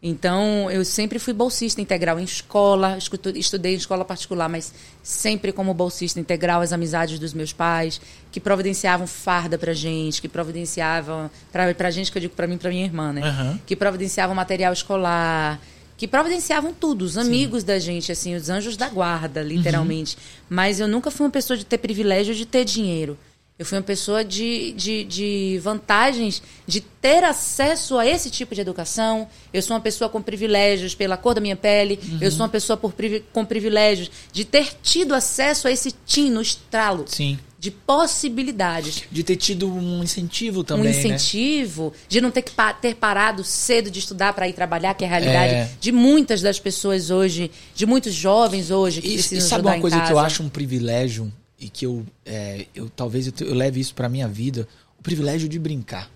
[0.00, 2.96] Então, eu sempre fui bolsista integral em escola,
[3.34, 4.72] estudei em escola particular, mas
[5.02, 10.28] sempre como bolsista integral, as amizades dos meus pais, que providenciavam farda pra gente, que
[10.28, 13.22] providenciavam, pra, pra gente, que eu digo pra mim e pra minha irmã, né?
[13.22, 13.60] Aham.
[13.66, 15.60] Que providenciavam material escolar,
[15.96, 20.16] que providenciavam tudo, os amigos da gente, assim, os anjos da guarda, literalmente.
[20.48, 23.18] Mas eu nunca fui uma pessoa de ter privilégio de ter dinheiro.
[23.58, 28.60] Eu fui uma pessoa de, de, de vantagens de ter acesso a esse tipo de
[28.60, 29.26] educação.
[29.52, 31.98] Eu sou uma pessoa com privilégios pela cor da minha pele.
[32.20, 32.94] Eu sou uma pessoa por,
[33.32, 37.36] com privilégios de ter tido acesso a esse tino, estralo Sim.
[37.58, 39.02] de possibilidades.
[39.10, 40.82] De ter tido um incentivo também.
[40.82, 40.96] um né?
[40.96, 45.02] incentivo, de não ter que pa- ter parado cedo de estudar para ir trabalhar, que
[45.04, 45.70] é a realidade É.
[45.80, 49.80] de muitas das pessoas hoje, de muitos jovens hoje que E, precisam e sabe uma
[49.80, 53.54] coisa que eu acho um privilégio e que eu, é, eu talvez eu, te- eu
[53.54, 54.66] leve isso pra minha vida,
[54.98, 56.10] o privilégio de brincar.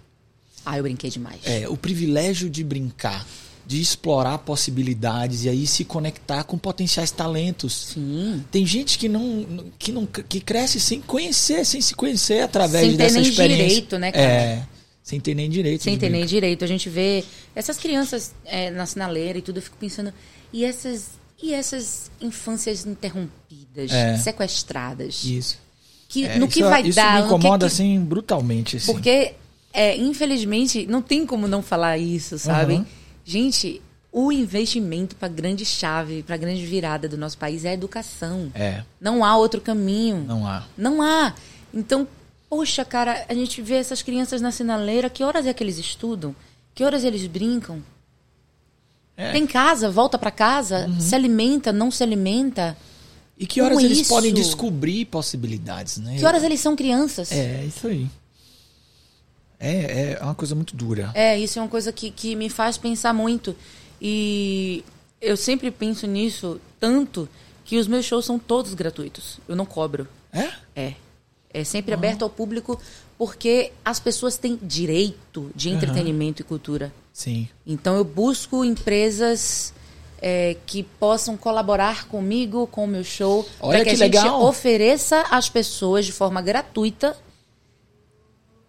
[0.64, 1.40] Ah, eu brinquei demais.
[1.44, 3.26] É, o privilégio de brincar,
[3.66, 7.88] de explorar possibilidades e aí se conectar com potenciais talentos.
[7.94, 8.44] Sim.
[8.50, 12.90] Tem gente que não que não que cresce sem conhecer, sem se conhecer através Sem
[12.92, 13.66] ter dessa nem experiência.
[13.68, 14.24] direito, né, cara?
[14.24, 14.66] É.
[15.02, 15.82] Sem ter nem direito.
[15.82, 16.28] Sem ter nem brincar.
[16.28, 16.64] direito.
[16.64, 17.24] A gente vê
[17.56, 20.14] essas crianças é, na sinaleira e tudo, eu fico pensando,
[20.52, 21.10] e essas,
[21.42, 24.16] e essas infâncias interrompidas, É.
[24.16, 25.24] sequestradas?
[25.24, 25.58] Isso.
[26.08, 27.14] Que, É, no que isso, vai isso dar?
[27.16, 28.92] me no que incomoda, que- assim, brutalmente, assim.
[28.92, 29.34] Porque,
[29.72, 32.74] é, infelizmente, não tem como não falar isso, sabe?
[32.74, 32.86] Uhum.
[33.24, 33.80] Gente,
[34.12, 38.50] o investimento para grande chave, para grande virada do nosso país é a educação.
[38.54, 40.24] É, Não há outro caminho.
[40.28, 40.64] não há.
[40.76, 41.34] Não há.
[41.72, 42.06] Então,
[42.50, 46.36] poxa, cara, a gente vê essas crianças na sinaleira, que horas é que eles estudam?
[46.74, 47.82] Que horas eles brincam?
[49.16, 49.26] É.
[49.26, 49.32] Uhum.
[49.32, 52.76] Tem casa, volta para casa, se alimenta, não se alimenta.
[53.38, 56.16] E que horas Com eles isso- podem descobrir possibilidades, né?
[56.18, 57.30] Que horas eles são crianças?
[57.32, 58.08] É, isso aí.
[59.58, 61.10] É, é uma coisa muito dura.
[61.14, 63.54] É, isso é uma coisa que, que me faz pensar muito.
[64.00, 64.84] E
[65.20, 67.28] eu sempre penso nisso tanto
[67.64, 69.38] que os meus shows são todos gratuitos.
[69.48, 70.08] Eu não cobro.
[70.32, 70.50] É?
[70.74, 70.94] É.
[71.54, 72.80] É sempre aberto ao público
[73.22, 76.92] porque as pessoas têm direito de entretenimento e cultura.
[77.12, 77.48] Sim.
[77.64, 79.72] Então eu busco empresas
[80.20, 84.42] é, que possam colaborar comigo, com o meu show, para que, que a gente legal.
[84.42, 87.16] ofereça às pessoas de forma gratuita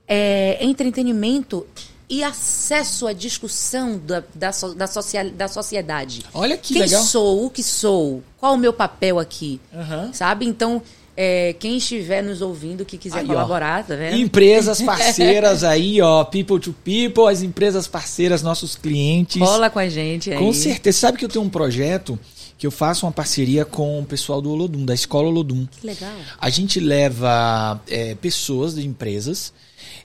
[0.07, 1.65] é, entretenimento
[2.07, 6.23] e acesso à discussão da, da, da, social, da sociedade.
[6.31, 7.01] Olha que Quem legal.
[7.01, 7.43] sou?
[7.43, 8.21] O que sou?
[8.37, 9.59] Qual o meu papel aqui?
[9.73, 10.13] Aham.
[10.13, 10.45] Sabe?
[10.45, 10.79] Então,
[11.15, 13.27] é, quem estiver nos ouvindo, que quiser Aí, ó.
[13.27, 14.17] colaborar, tá vendo?
[14.17, 16.23] Empresas parceiras aí, ó.
[16.23, 19.39] People to people, as empresas parceiras, nossos clientes.
[19.39, 20.37] Cola com a gente aí.
[20.37, 20.97] Com certeza.
[20.97, 22.19] Sabe que eu tenho um projeto
[22.57, 25.65] que eu faço uma parceria com o pessoal do Olodum, da Escola Olodum.
[25.65, 26.13] Que legal.
[26.39, 29.53] A gente leva é, pessoas de empresas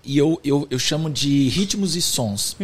[0.05, 2.57] e eu, eu, eu chamo de ritmos e sons.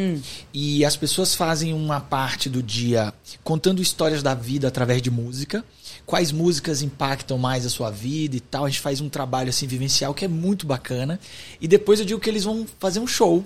[0.53, 5.65] E as pessoas fazem uma parte do dia contando histórias da vida através de música.
[6.07, 8.65] Quais músicas impactam mais a sua vida e tal.
[8.65, 11.19] A gente faz um trabalho assim vivencial que é muito bacana.
[11.61, 13.45] E depois eu digo que eles vão fazer um show.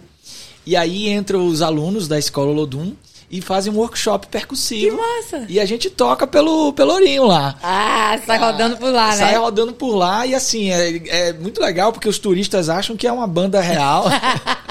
[0.66, 2.94] E aí entram os alunos da escola Olodum
[3.30, 4.96] e fazem um workshop percussivo.
[4.96, 5.46] Que massa!
[5.48, 7.56] E a gente toca pelo Pelourinho lá.
[7.62, 9.38] Ah, sai rodando por lá, Sai né?
[9.38, 13.12] rodando por lá e assim, é, é muito legal porque os turistas acham que é
[13.12, 14.06] uma banda real.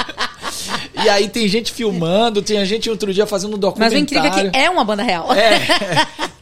[1.04, 3.98] e aí tem gente filmando, tem a gente outro dia fazendo um Mas documentário.
[3.98, 5.32] o incrível é que é uma banda real.
[5.34, 5.60] É,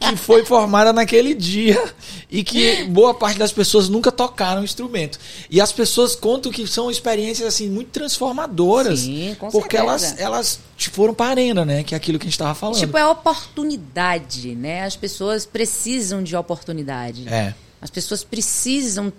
[0.10, 1.82] que foi formada naquele dia
[2.30, 5.18] e que boa parte das pessoas nunca tocaram o instrumento.
[5.50, 10.14] E as pessoas contam que são experiências assim muito transformadoras, Sim, com porque certeza.
[10.16, 10.60] elas elas
[10.92, 12.78] foram para a arena, né, que é aquilo que a gente estava falando.
[12.78, 14.84] Tipo, é oportunidade, né?
[14.84, 17.26] As pessoas precisam de oportunidade.
[17.28, 17.54] É.
[17.80, 19.12] As pessoas precisam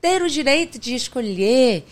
[0.00, 1.84] ter o direito de escolher.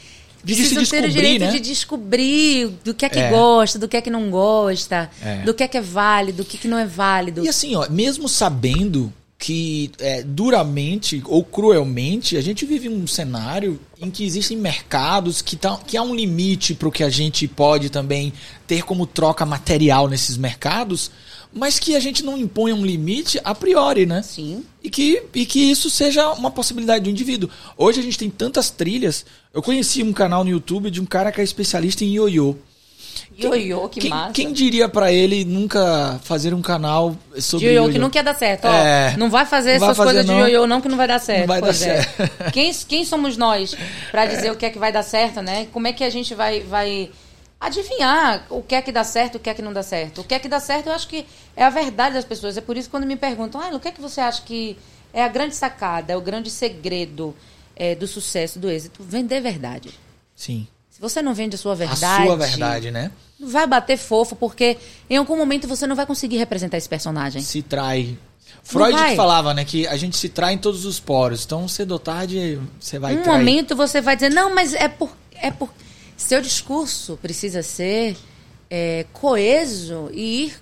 [0.54, 1.50] De se ter o descobrir, direito né?
[1.52, 3.30] de descobrir do que é que É.
[3.30, 5.42] gosta, do que é que não gosta, É.
[5.42, 7.44] do que é que é válido, do que, que não é válido.
[7.44, 13.78] E assim, ó, mesmo sabendo que é, duramente ou cruelmente a gente vive um cenário
[14.00, 17.46] em que existem mercados que, tá, que há um limite para o que a gente
[17.46, 18.32] pode também
[18.66, 21.10] ter como troca material nesses mercados,
[21.56, 24.22] mas que a gente não impõe um limite a priori, né?
[24.22, 24.62] Sim.
[24.84, 27.48] E que, e que isso seja uma possibilidade do indivíduo.
[27.78, 29.24] Hoje a gente tem tantas trilhas.
[29.54, 32.54] Eu conheci um canal no YouTube de um cara que é especialista em ioiô.
[33.38, 34.32] Ioiô, que quem, massa.
[34.32, 38.34] quem diria pra ele nunca fazer um canal sobre De ioiô, que não quer dar
[38.34, 38.66] certo.
[38.66, 39.16] Ó, É.
[39.16, 40.34] Não vai fazer Não vai essas fazer, coisas não.
[40.34, 41.40] de ioiô, não, que não vai dar certo.
[41.40, 42.02] Não vai dar Pois é.
[42.02, 42.52] certo.
[42.52, 43.74] Quem, quem somos nós
[44.10, 45.66] pra dizer o que é que vai dar certo, né?
[45.72, 47.10] Como é que a gente vai, vai
[47.60, 50.20] adivinhar o que é que dá certo e o que é que não dá certo?
[50.20, 51.26] O que é que dá certo, eu acho que
[51.56, 52.56] é a verdade das pessoas.
[52.56, 54.76] É por isso que quando me perguntam, ah, o que é que você acha que
[55.12, 57.34] é a grande sacada, é o grande segredo
[57.74, 59.02] é, do sucesso, do êxito?
[59.02, 59.90] Vender verdade.
[60.34, 60.66] Sim.
[60.90, 62.24] Se você não vende a sua A verdade.
[62.26, 63.10] sua verdade, né?
[63.38, 64.78] Não vai bater fofo, porque
[65.10, 67.42] em algum momento você não vai conseguir representar esse personagem.
[67.42, 68.16] Se trai.
[68.62, 69.64] Freud que falava, né?
[69.64, 71.44] Que a gente se trai em todos os poros.
[71.44, 73.38] Então, cedo ou tarde, você vai um trair.
[73.38, 75.14] momento você vai dizer, não, mas é por.
[75.34, 75.70] É por...
[76.16, 78.16] Seu discurso precisa ser
[78.70, 80.60] é, coeso e ir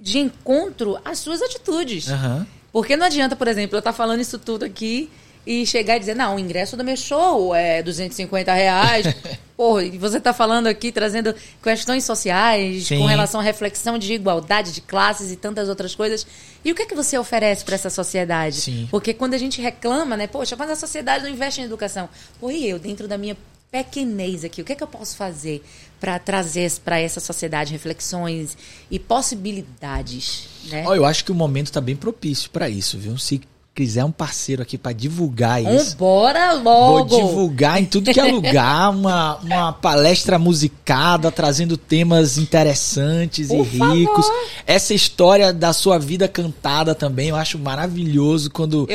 [0.00, 2.08] de encontro às suas atitudes.
[2.08, 2.46] Aham.
[2.72, 5.10] Porque não adianta, por exemplo, eu estar falando isso tudo aqui
[5.46, 9.06] e chegar e dizer, não, o ingresso do meu show é 250 reais.
[9.56, 12.98] Porra, e você está falando aqui, trazendo questões sociais Sim.
[12.98, 16.26] com relação à reflexão de igualdade de classes e tantas outras coisas.
[16.64, 18.56] E o que é que você oferece para essa sociedade?
[18.60, 18.88] Sim.
[18.90, 22.08] Porque quando a gente reclama, né, poxa, mas a sociedade não investe em educação.
[22.38, 23.36] Pô, e eu, dentro da minha
[23.70, 25.62] pequenez aqui, o que é que eu posso fazer
[26.00, 28.56] para trazer para essa sociedade reflexões
[28.90, 30.84] e possibilidades, né?
[30.86, 33.16] Ó, eu acho que o momento tá bem propício para isso, viu?
[33.16, 33.40] Se
[33.80, 35.96] quiser um parceiro aqui para divulgar isso.
[35.96, 37.08] Bora logo!
[37.08, 43.58] Vou divulgar em tudo que é lugar uma, uma palestra musicada, trazendo temas interessantes Por
[43.58, 44.26] e ricos.
[44.26, 44.44] favor.
[44.66, 48.86] Essa história da sua vida cantada também, eu acho maravilhoso quando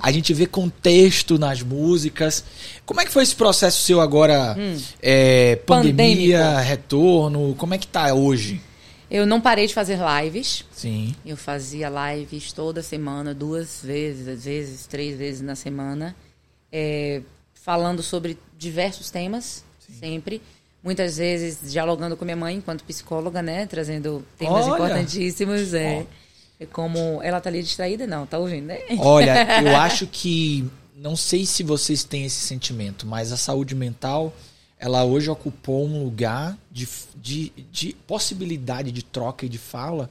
[0.00, 2.44] a gente vê contexto nas músicas.
[2.84, 4.56] Como é que foi esse processo seu agora?
[5.02, 6.68] É, pandemia, Pandêmico.
[6.68, 8.60] retorno, como é que tá hoje?
[9.14, 10.64] Eu não parei de fazer lives.
[10.72, 11.14] Sim.
[11.24, 16.16] Eu fazia lives toda semana, duas vezes, às vezes três vezes na semana,
[16.72, 17.22] é,
[17.54, 19.64] falando sobre diversos temas,
[20.00, 20.42] sempre.
[20.82, 23.66] Muitas vezes dialogando com minha mãe enquanto psicóloga, né?
[23.66, 24.74] Trazendo temas Olha!
[24.74, 25.72] importantíssimos.
[25.74, 26.04] É,
[26.58, 27.22] É como.
[27.22, 28.08] Ela tá ali distraída?
[28.08, 28.80] Não, tá ouvindo, né?
[28.98, 30.68] Olha, eu acho que.
[30.96, 34.34] Não sei se vocês têm esse sentimento, mas a saúde mental,
[34.84, 40.10] ela hoje ocupou um lugar de, de, de possibilidade de troca e de fala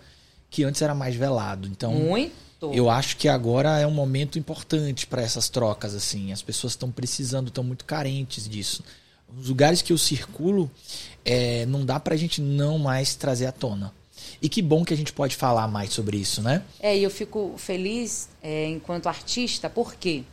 [0.50, 1.68] que antes era mais velado.
[1.68, 2.34] Então, Muito.
[2.74, 6.32] eu acho que agora é um momento importante para essas trocas, assim.
[6.32, 8.84] As pessoas estão precisando, estão muito carentes disso.
[9.40, 10.72] Os lugares que eu circulo,
[11.24, 13.94] é, não dá pra gente não mais trazer à tona.
[14.42, 16.64] E que bom que a gente pode falar mais sobre isso, né?
[16.80, 20.24] É, e eu fico feliz é, enquanto artista, por quê?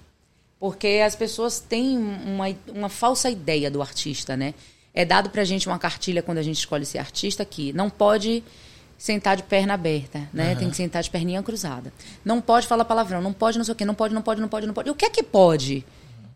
[0.61, 4.53] Porque as pessoas têm uma, uma falsa ideia do artista, né?
[4.93, 8.45] É dado pra gente uma cartilha quando a gente escolhe ser artista que não pode
[8.99, 10.55] sentar de perna aberta, né?
[10.55, 11.91] Tem que sentar de perninha cruzada.
[12.23, 14.49] Não pode falar palavrão, não pode não sei o quê, não pode, não pode, não
[14.49, 14.89] pode, não pode.
[14.89, 15.83] E o que é que pode?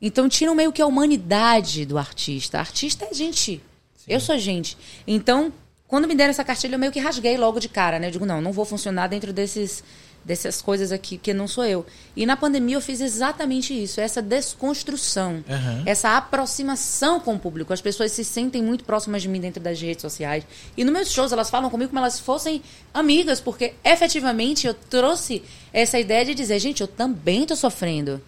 [0.01, 2.59] Então tiram meio que a humanidade do artista.
[2.59, 3.61] Artista é gente.
[4.09, 4.79] Eu sou gente.
[5.07, 5.53] Então,
[5.87, 8.07] quando me deram essa cartilha, eu meio que rasguei logo de cara, né?
[8.07, 9.85] Eu digo, não, não vou funcionar dentro desses
[10.25, 11.85] dessas coisas aqui, que não sou eu.
[12.16, 15.83] E na pandemia eu fiz exatamente isso, essa desconstrução, Aham.
[15.85, 17.72] essa aproximação com o público.
[17.72, 20.45] As pessoas se sentem muito próximas de mim dentro das redes sociais.
[20.77, 22.62] E nos meus shows elas falam comigo como elas fossem
[22.93, 28.20] amigas, porque efetivamente eu trouxe essa ideia de dizer, gente, eu também tô sofrendo.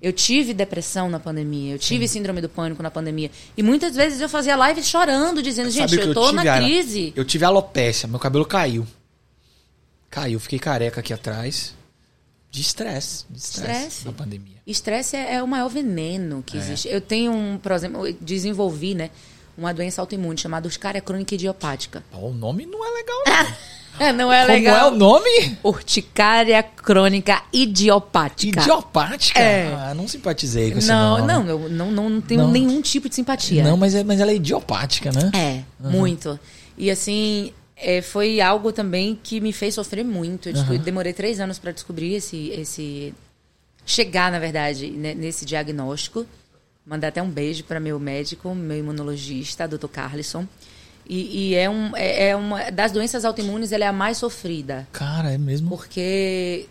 [0.00, 3.32] Eu tive depressão na pandemia, eu tive síndrome do pânico na pandemia.
[3.56, 7.12] E muitas vezes eu fazia live chorando, dizendo, gente, que eu tô na crise.
[7.16, 8.86] Eu tive alopecia, meu cabelo caiu.
[10.10, 11.74] Caiu, fiquei careca aqui atrás.
[12.50, 13.24] De estresse.
[13.28, 14.56] De estresse na pandemia.
[14.66, 16.88] Estresse é, é o maior veneno que existe.
[16.88, 19.10] Eu tenho um, por exemplo, desenvolvi, né,
[19.56, 22.02] uma doença autoimune chamada urticária crônica idiopática.
[22.12, 23.22] O nome não é legal,
[23.98, 24.12] não.
[24.12, 24.76] Não é Como legal.
[24.76, 25.58] é o nome?
[25.62, 28.60] Urticária crônica idiopática.
[28.60, 29.40] Idiopática?
[29.40, 29.74] É.
[29.74, 32.52] Ah, não simpatizei com esse Não, não, eu não, não, não tenho Não.
[32.52, 33.64] nenhum tipo de simpatia.
[33.64, 35.30] Não, mas, é, mas ela é idiopática, né?
[35.34, 36.38] É, muito.
[36.76, 40.48] E assim, é, foi algo também que me fez sofrer muito.
[40.48, 40.76] Eu Aham.
[40.78, 43.14] demorei três anos para descobrir esse, esse.
[43.86, 46.26] Chegar, na verdade, né, nesse diagnóstico.
[46.84, 49.88] Mandar até um beijo para meu médico, meu imunologista, Dr.
[49.88, 50.46] Carlson.
[51.08, 52.70] E, e é, um, é, é uma.
[52.70, 54.86] Das doenças autoimunes, ela é a mais sofrida.
[54.92, 55.68] Cara, é mesmo.
[55.70, 56.66] Porque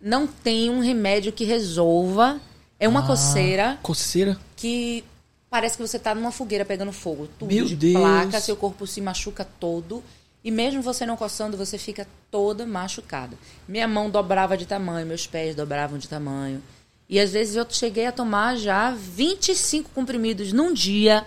[0.00, 2.40] não tem um remédio que resolva.
[2.78, 4.36] É uma Ah, coceira Coceira?
[4.54, 5.02] que
[5.48, 7.26] parece que você tá numa fogueira pegando fogo.
[7.38, 7.94] Tudo Meu de Deus.
[7.94, 10.02] placa, seu corpo se machuca todo.
[10.44, 13.36] E mesmo você não coçando, você fica toda machucada.
[13.66, 16.62] Minha mão dobrava de tamanho, meus pés dobravam de tamanho.
[17.08, 21.24] E às vezes eu cheguei a tomar já 25 comprimidos num dia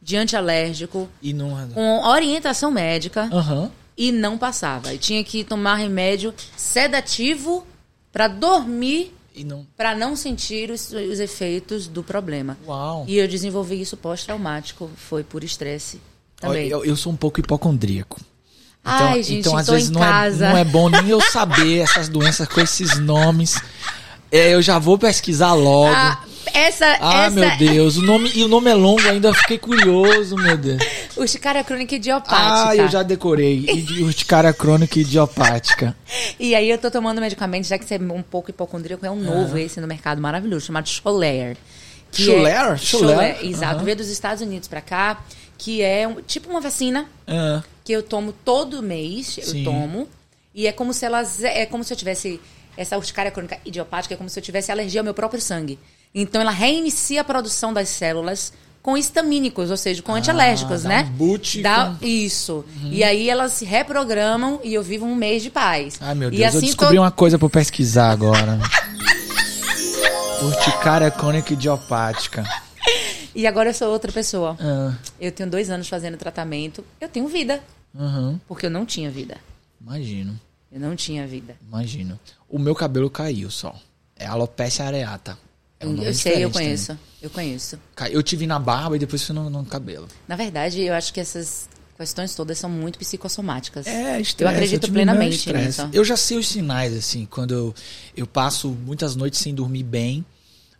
[0.00, 1.68] de antialérgico, E não.
[1.68, 3.70] com orientação médica, Aham.
[3.96, 4.92] e não passava.
[4.92, 7.64] E tinha que tomar remédio sedativo
[8.12, 9.64] para dormir E não.
[9.76, 12.58] para não sentir os, os efeitos do problema.
[12.66, 13.04] Uau.
[13.08, 16.00] E eu desenvolvi isso pós-traumático, foi por estresse
[16.36, 16.68] também.
[16.68, 18.20] Eu, eu sou um pouco hipocondríaco.
[18.84, 20.46] Ai, gente, então às vezes em não casa.
[20.46, 23.60] é, não é bom nem eu saber essas doenças com esses nomes.
[24.30, 25.94] É, eu já vou pesquisar logo.
[25.94, 26.18] Ah,
[26.54, 29.58] essa, Ah, essa meu Deus, o nome, e o nome é longo ainda, eu fiquei
[29.58, 30.82] curioso, meu Deus.
[31.16, 32.68] urticária crônica idiopática.
[32.70, 33.86] Ah, eu já decorei.
[34.00, 35.94] Urticária crônica idiopática.
[36.40, 39.20] E aí eu tô tomando medicamento, já que você é um pouco hipocondríaco, é um
[39.22, 41.56] novo esse no mercado maravilhoso, chamado Xolair.
[42.10, 43.36] que Xolair?
[43.40, 43.76] É, exato.
[43.76, 43.84] Aham.
[43.84, 45.22] Veio dos Estados Unidos pra cá,
[45.56, 49.64] que é um- tipo uma vacina Ah, que eu tomo todo mês, eu Sim.
[49.64, 50.08] tomo.
[50.54, 51.42] E é como se elas.
[51.42, 52.40] É como se eu tivesse.
[52.76, 55.78] Essa urticária crônica idiopática é como se eu tivesse alergia ao meu próprio sangue.
[56.14, 58.52] Então ela reinicia a produção das células
[58.82, 61.02] com histamínicos, ou seja, com antialérgicos, dá né?
[61.08, 62.64] um boot Dá, com- Isso.
[62.90, 65.98] E aí elas se reprogramam e eu vivo um mês de paz.
[66.00, 68.58] Ai, meu E Deus, eu assim descobri to- uma coisa pra eu pesquisar agora.
[70.42, 72.42] Urticária crônica idiopática.
[73.34, 74.56] E agora eu sou outra pessoa.
[74.60, 76.84] Ah, Eu tenho dois anos fazendo tratamento.
[77.00, 77.62] Eu tenho vida.
[77.98, 79.36] aham, Porque eu não tinha vida.
[79.80, 80.38] imagino,
[80.70, 81.56] Eu não tinha vida.
[81.66, 82.18] imagino.
[82.48, 83.74] O meu cabelo caiu só.
[84.16, 85.36] É alopecia areata.
[85.80, 86.88] É um eu sei, eu conheço.
[86.88, 87.02] também.
[87.20, 87.78] Eu conheço.
[88.10, 90.06] Eu tive na barba e depois fui no, no cabelo.
[90.28, 91.68] Na verdade, eu acho que essas
[91.98, 93.86] questões todas são muito psicossomáticas.
[93.86, 95.88] É, estresse, eu acredito tipo, plenamente nisso.
[95.92, 97.74] Eu já sei os sinais, assim, quando eu,
[98.16, 100.24] eu passo muitas noites sem dormir bem,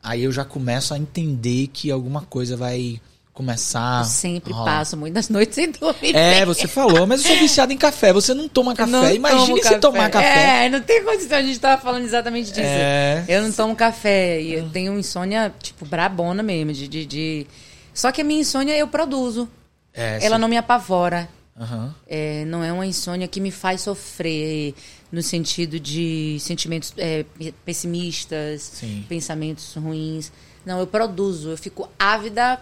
[0.03, 3.01] aí eu já começo a entender que alguma coisa vai
[3.33, 4.01] começar.
[4.01, 4.79] Eu sempre rolar.
[4.79, 6.15] passo muitas noites sem dormir.
[6.15, 8.13] É, você falou, mas eu sou viciado em café.
[8.13, 8.91] Você não toma café.
[8.91, 10.67] Não Imagine se tomar café.
[10.67, 11.39] É, não tem condição.
[11.39, 12.61] A gente tava falando exatamente disso.
[12.63, 13.25] É.
[13.29, 14.41] Eu não tomo café.
[14.41, 16.73] E eu tenho insônia, tipo, brabona mesmo.
[16.73, 17.47] De, de, de-
[17.95, 19.49] Só que a minha insônia eu produzo.
[19.95, 20.41] É, Ela sim.
[20.41, 21.29] não me apavora.
[21.59, 21.95] Aham.
[22.07, 24.75] É, não é uma insônia que me faz sofrer
[25.11, 27.25] no sentido de sentimentos é,
[27.65, 29.05] pessimistas, Sim.
[29.09, 30.33] pensamentos ruins.
[30.65, 31.51] Não, eu produzo.
[31.51, 32.59] Eu fico ávida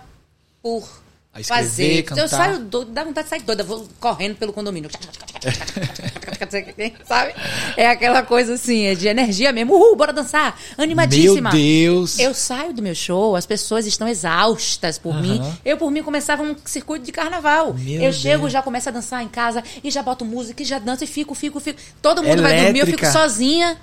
[0.62, 0.88] por
[1.33, 2.03] A escrever, fazer.
[2.03, 2.22] cantar.
[2.22, 4.91] Eu saio doida, dá vontade de sair doida, vou correndo pelo condomínio.
[7.05, 7.35] Sabe?
[7.76, 9.74] É aquela coisa assim, é de energia mesmo.
[9.74, 10.59] Uhul, bora dançar!
[10.76, 11.53] Animadíssima!
[11.53, 12.18] Meu Deus.
[12.18, 15.22] Eu saio do meu show, as pessoas estão exaustas por Aham.
[15.22, 15.41] mim.
[15.64, 17.74] Eu, por mim, começava um circuito de carnaval.
[17.74, 18.53] Meu eu chego, Deus.
[18.53, 21.35] já começo a dançar em casa e já boto música e já danço e fico,
[21.35, 21.78] fico, fico.
[22.03, 23.07] Todo mundo vai dormir, eu fico Elétrica.
[23.07, 23.12] É.
[23.12, 23.76] sozinha.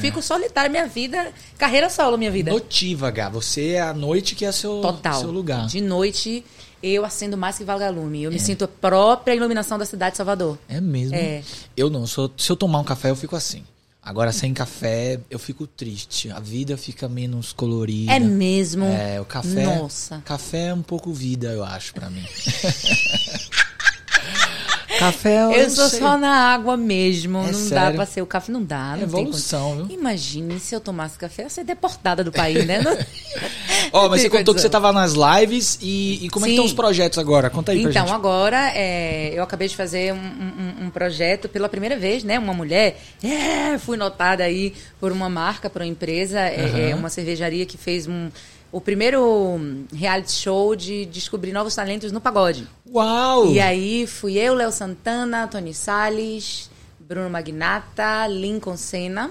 [0.00, 1.32] Fico solitária, minha vida.
[1.58, 2.52] Carreira solo, minha vida.
[2.52, 3.28] Notívaga.
[3.30, 5.18] Você é a noite que é seu, Total.
[5.20, 5.66] seu lugar.
[5.66, 6.44] De noite,
[6.82, 8.24] eu acendo mais que vagalume.
[8.24, 10.58] Eu me sinto a própria iluminação da cidade de Salvador.
[10.68, 11.14] É mesmo?
[11.14, 11.42] É.
[11.76, 12.06] Eu não.
[12.06, 13.64] Se eu, se eu tomar um café, eu fico assim.
[14.02, 16.28] Agora, sem café, eu fico triste.
[16.32, 18.12] A vida fica menos colorida.
[18.12, 18.84] É mesmo?
[18.84, 19.64] É, o café.
[19.64, 20.20] Nossa.
[20.24, 22.24] Café é um pouco vida, eu acho, pra mim.
[25.06, 25.98] café eu, Eu sou sei.
[25.98, 27.38] só na água mesmo.
[27.38, 27.96] É não dá sério?
[27.96, 28.52] pra ser o café.
[28.52, 28.90] Não dá.
[28.90, 29.98] Não tem Evolução, viu?
[29.98, 32.80] Imagine se eu tomasse café, eu ia ser deportada do país, né?
[33.92, 36.54] Ó, mas você contou que você tava nas lives e, e como é que Sim.
[36.54, 37.50] estão os projetos agora?
[37.50, 38.14] Conta aí pra Então, gente.
[38.14, 42.38] agora, é, eu acabei de fazer um, um- um projeto pela primeira vez, né?
[42.38, 42.98] Uma mulher.
[43.22, 47.00] É, fui notada aí por uma marca, por uma empresa, é, é Aham.
[47.00, 48.30] uma cervejaria que fez um,
[48.72, 52.66] o primeiro reality show de descobrir novos talentos no pagode.
[52.90, 53.52] Uau!
[53.52, 59.30] E aí fui eu, Léo Santana, Tony Salles, Bruno Magnata, Lincoln Senna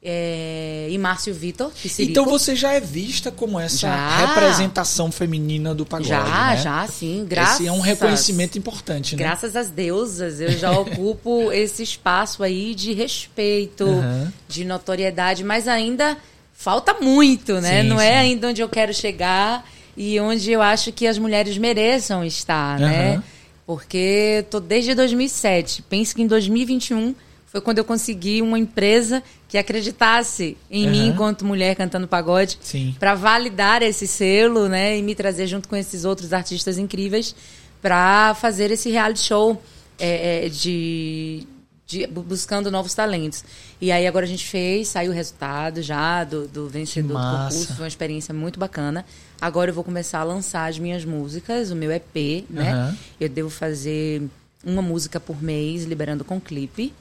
[0.00, 1.72] é, e Márcio Vitor.
[1.98, 4.26] Então você já é vista como essa Já.
[4.26, 6.56] representação feminina do pagode, Já, né?
[6.56, 7.26] já, sim.
[7.28, 7.60] Graças.
[7.60, 9.22] Esse é um reconhecimento importante, né?
[9.22, 14.32] Graças às deusas, eu já ocupo esse espaço aí de respeito, Aham.
[14.48, 16.16] de notoriedade, mas ainda
[16.58, 17.82] falta muito, né?
[17.82, 18.04] Sim, Não sim.
[18.04, 19.64] é ainda onde eu quero chegar
[19.96, 23.12] e onde eu acho que as mulheres mereçam estar, né?
[23.12, 23.24] Aham.
[23.64, 25.82] Porque tô desde 2007.
[25.82, 27.14] Penso que em 2021
[27.46, 31.08] foi quando eu consegui uma empresa que acreditasse em mim Aham.
[31.10, 32.58] enquanto mulher cantando pagode
[32.98, 37.36] para validar esse selo, né, e me trazer junto com esses outros artistas incríveis
[37.80, 39.62] para fazer esse reality show
[39.98, 41.46] é, é, de,
[41.88, 43.42] de- bu- buscando novos talentos.
[43.80, 47.14] E aí agora a gente fez, saiu o resultado já do, do vencedor do
[47.54, 49.04] concurso, foi uma experiência muito bacana.
[49.40, 52.72] Agora eu vou começar a lançar as minhas músicas, o meu EP, né?
[52.72, 52.96] Aham.
[53.18, 54.22] Eu devo fazer
[54.62, 56.92] uma música por mês, liberando com clipe.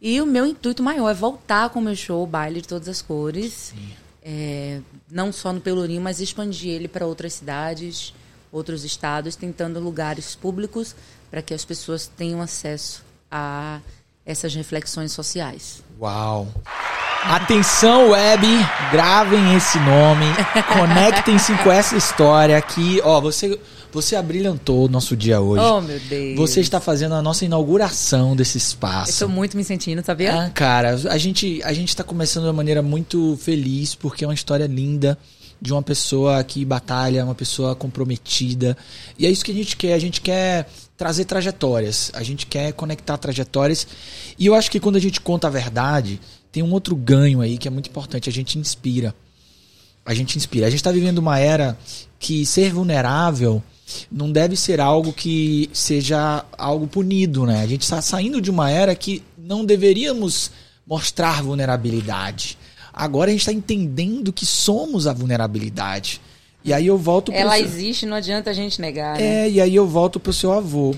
[0.00, 3.00] E o meu intuito maior é voltar com o meu show, Baile de Todas as
[3.00, 3.72] Cores.
[4.22, 4.80] É,
[5.10, 8.12] não só no Pelourinho, mas expandir ele para outras cidades,
[8.52, 10.94] outros estados, tentando lugares públicos
[11.30, 13.80] para que as pessoas tenham acesso a
[14.26, 15.82] essas reflexões sociais.
[16.00, 16.48] Uau!
[17.24, 18.46] Atenção, web,
[18.92, 20.26] gravem esse nome,
[20.76, 23.00] conectem-se com essa história aqui.
[23.02, 23.58] Ó, você,
[23.90, 25.64] você abrilhantou o nosso dia hoje.
[25.64, 26.36] Oh, meu Deus.
[26.36, 29.24] Você está fazendo a nossa inauguração desse espaço.
[29.24, 30.38] Eu tô muito me sentindo, sabia?
[30.38, 34.28] Ah, cara, a gente a gente está começando de uma maneira muito feliz porque é
[34.28, 35.16] uma história linda
[35.62, 38.76] de uma pessoa que batalha, uma pessoa comprometida.
[39.18, 39.94] E é isso que a gente quer.
[39.94, 42.10] A gente quer trazer trajetórias.
[42.14, 43.86] A gente quer conectar trajetórias.
[44.38, 46.20] E eu acho que quando a gente conta a verdade,
[46.52, 48.28] tem um outro ganho aí que é muito importante.
[48.28, 49.14] A gente inspira.
[50.04, 50.66] A gente inspira.
[50.66, 51.78] A gente está vivendo uma era
[52.18, 53.62] que ser vulnerável
[54.10, 57.62] não deve ser algo que seja algo punido, né?
[57.62, 60.50] A gente está saindo de uma era que não deveríamos
[60.86, 62.56] mostrar vulnerabilidade.
[62.92, 66.20] Agora a gente está entendendo que somos a vulnerabilidade.
[66.64, 69.18] E aí eu volto pro Ela seu- existe, não adianta a gente negar.
[69.18, 69.44] né?
[69.46, 70.94] é, e aí eu volto pro seu avô.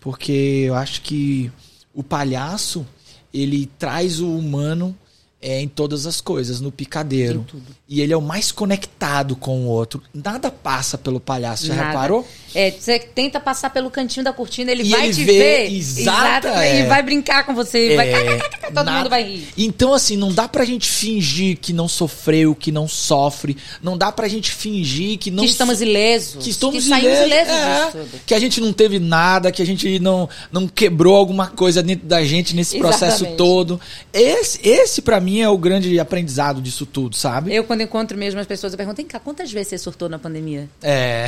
[0.00, 1.50] Porque eu acho que
[1.94, 2.86] o palhaço,
[3.32, 4.96] ele traz o humano
[5.40, 7.46] é, em todas as coisas, no picadeiro.
[7.88, 10.02] E ele é o mais conectado com o outro.
[10.12, 11.88] Nada passa pelo palhaço, já Nada.
[11.88, 12.26] reparou?
[12.54, 15.72] É, você tenta passar pelo cantinho da cortina, ele E vai ele te vê, ver.
[15.72, 16.86] exata, E é.
[16.86, 17.94] vai brincar com você.
[17.96, 19.48] Vai, É, todo nada- mundo vai rir.
[19.56, 23.56] Então, assim, não dá pra gente fingir que não sofreu, que não sofre.
[23.82, 26.44] Não dá pra gente fingir que não que estamos so- ilesos.
[26.44, 29.98] que estamos saímos ilesos, ilesos é, que a gente não teve nada, que a gente
[30.00, 33.80] não, não quebrou alguma coisa dentro da gente nesse processo todo.
[34.12, 37.54] Esse, esse para mim mim é o grande aprendizado disso tudo, sabe?
[37.54, 40.68] Eu, quando encontro mesmo as pessoas, eu pergunto, cá, quantas vezes você surtou na pandemia?
[40.82, 41.26] É.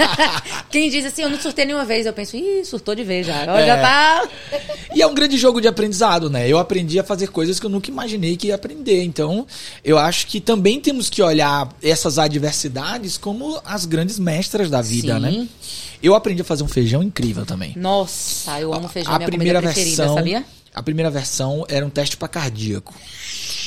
[0.70, 3.44] Quem diz assim, eu não surtei nenhuma vez, eu penso, ih, surtou de vez já.
[3.44, 3.66] É.
[3.66, 4.28] Já tá.
[4.94, 6.46] E é um grande jogo de aprendizado, né?
[6.46, 9.02] Eu aprendi a fazer coisas que eu nunca imaginei que ia aprender.
[9.02, 9.46] Então,
[9.82, 15.14] eu acho que também temos que olhar essas adversidades como as grandes mestras da vida,
[15.14, 15.20] Sim.
[15.20, 15.48] né?
[16.02, 17.72] Eu aprendi a fazer um feijão incrível também.
[17.76, 20.44] Nossa, eu amo feijão, a minha primeira comida preferida, versão, sabia?
[20.74, 22.94] A primeira versão era um teste para cardíaco.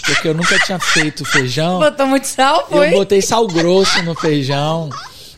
[0.05, 1.79] Porque eu nunca tinha feito feijão.
[1.79, 2.89] Botou muito sal, foi?
[2.89, 4.89] Eu botei sal grosso no feijão.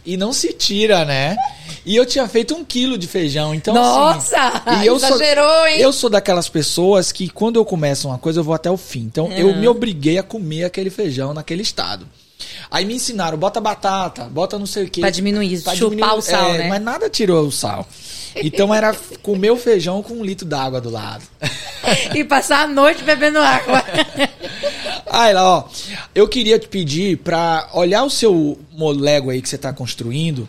[0.05, 1.35] E não se tira, né?
[1.85, 4.37] E eu tinha feito um quilo de feijão, então Nossa!
[4.65, 5.79] assim, e eu exagerou, sou, hein?
[5.79, 9.01] Eu sou daquelas pessoas que quando eu começo uma coisa eu vou até o fim.
[9.01, 12.07] Então eu me obriguei a comer aquele feijão naquele estado.
[12.69, 15.01] Aí me ensinaram, bota batata, bota não sei o quê.
[15.01, 16.67] Pra diminuir, Pra chupar diminuir- o sal, é, né?
[16.69, 17.87] Mas nada tirou o sal.
[18.41, 21.23] Então era comer o feijão com um litro d'água do lado.
[22.13, 23.83] E passar a noite bebendo água.
[25.09, 25.69] Aí lá, ó.
[26.13, 30.47] Eu queria te pedir pra olhar o seu molego aí que você tá construindo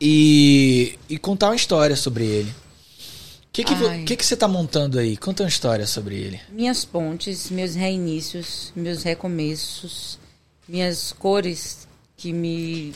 [0.00, 2.50] e, e contar uma história sobre ele.
[2.50, 5.16] O que, que, que, que você tá montando aí?
[5.16, 6.40] Conta uma história sobre ele.
[6.50, 10.18] minhas pontes, meus reinícios, meus recomeços,
[10.68, 11.86] minhas cores
[12.16, 12.92] que me.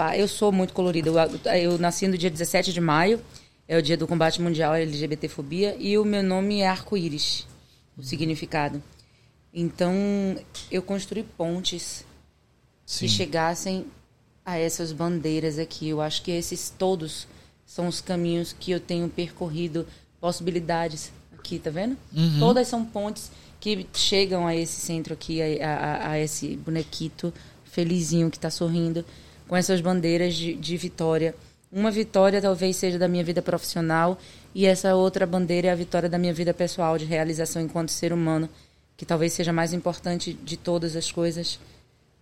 [0.00, 0.16] Fa...
[0.16, 1.10] Eu sou muito colorida.
[1.10, 3.20] Eu, eu nasci no dia 17 de maio,
[3.68, 7.46] é o dia do combate mundial à LGBTfobia, e o meu nome é arco-íris,
[7.98, 8.82] o significado.
[9.52, 9.92] Então,
[10.70, 12.04] eu construí pontes
[12.86, 13.04] Sim.
[13.06, 13.84] que chegassem
[14.44, 15.88] a essas bandeiras aqui.
[15.90, 17.26] Eu acho que esses todos
[17.66, 19.86] são os caminhos que eu tenho percorrido,
[20.18, 21.96] possibilidades aqui, tá vendo?
[22.38, 23.30] Todas são pontes
[23.60, 25.46] que chegam a esse centro aqui, a,
[26.06, 27.34] a- a esse bonequito
[27.64, 29.04] felizinho que está sorrindo,
[29.50, 31.34] com essas bandeiras de, de vitória.
[31.72, 34.16] Uma vitória talvez seja da minha vida profissional
[34.54, 38.12] e essa outra bandeira é a vitória da minha vida pessoal, de realização enquanto ser
[38.12, 38.48] humano,
[38.96, 41.58] que talvez seja mais importante de todas as coisas.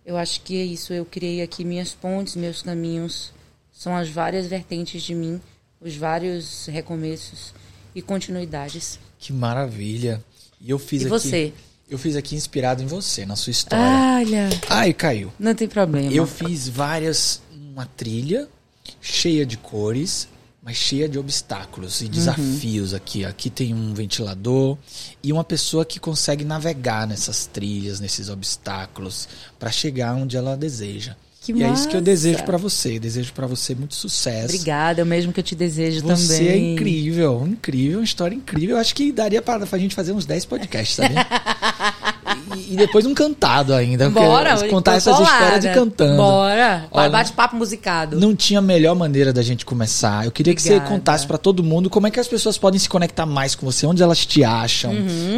[0.03, 0.91] Eu acho que é isso.
[0.91, 3.31] Eu criei aqui minhas pontes, meus caminhos.
[3.71, 5.39] São as várias vertentes de mim,
[5.79, 7.53] os vários recomeços
[7.93, 8.99] e continuidades.
[9.19, 10.19] Que maravilha.
[10.59, 11.09] E eu fiz E aqui.
[11.11, 11.53] você?
[11.89, 13.83] Eu fiz aqui inspirado em você, na sua história.
[13.85, 15.31] Olha, Ai, caiu.
[15.39, 16.11] não tem problema.
[16.11, 17.41] Eu fiz várias.
[17.73, 18.47] Uma trilha
[19.01, 20.27] cheia de cores,
[20.61, 22.09] mas cheia de obstáculos e Uhum.
[22.11, 23.23] desafios aqui.
[23.25, 24.77] Aqui tem um ventilador
[25.23, 29.27] e uma pessoa que consegue navegar nessas trilhas, nesses obstáculos,
[29.57, 31.15] para chegar onde ela deseja.
[31.41, 32.01] Que e é isso que eu massa!
[32.01, 32.97] desejo para você.
[32.97, 34.45] Eu desejo para você muito sucesso.
[34.53, 36.47] Obrigada, é o mesmo que eu te desejo Você também.
[36.49, 38.75] é incrível, incrível, uma história incrível.
[38.75, 41.15] Eu acho que daria pra, pra gente fazer uns 10 podcasts, sabe?
[42.55, 44.09] e, e depois um cantado ainda.
[44.09, 45.35] Bora, Contar essas colada.
[45.43, 46.17] histórias e cantando.
[46.17, 46.85] Bora.
[46.91, 48.19] Olha, Bate-papo musicado.
[48.19, 50.25] Não tinha melhor maneira da gente começar.
[50.25, 50.91] Eu queria que você Obrigada.
[50.91, 53.85] contasse pra todo mundo como é que as pessoas podem se conectar mais com você,
[53.85, 54.93] onde elas te acham,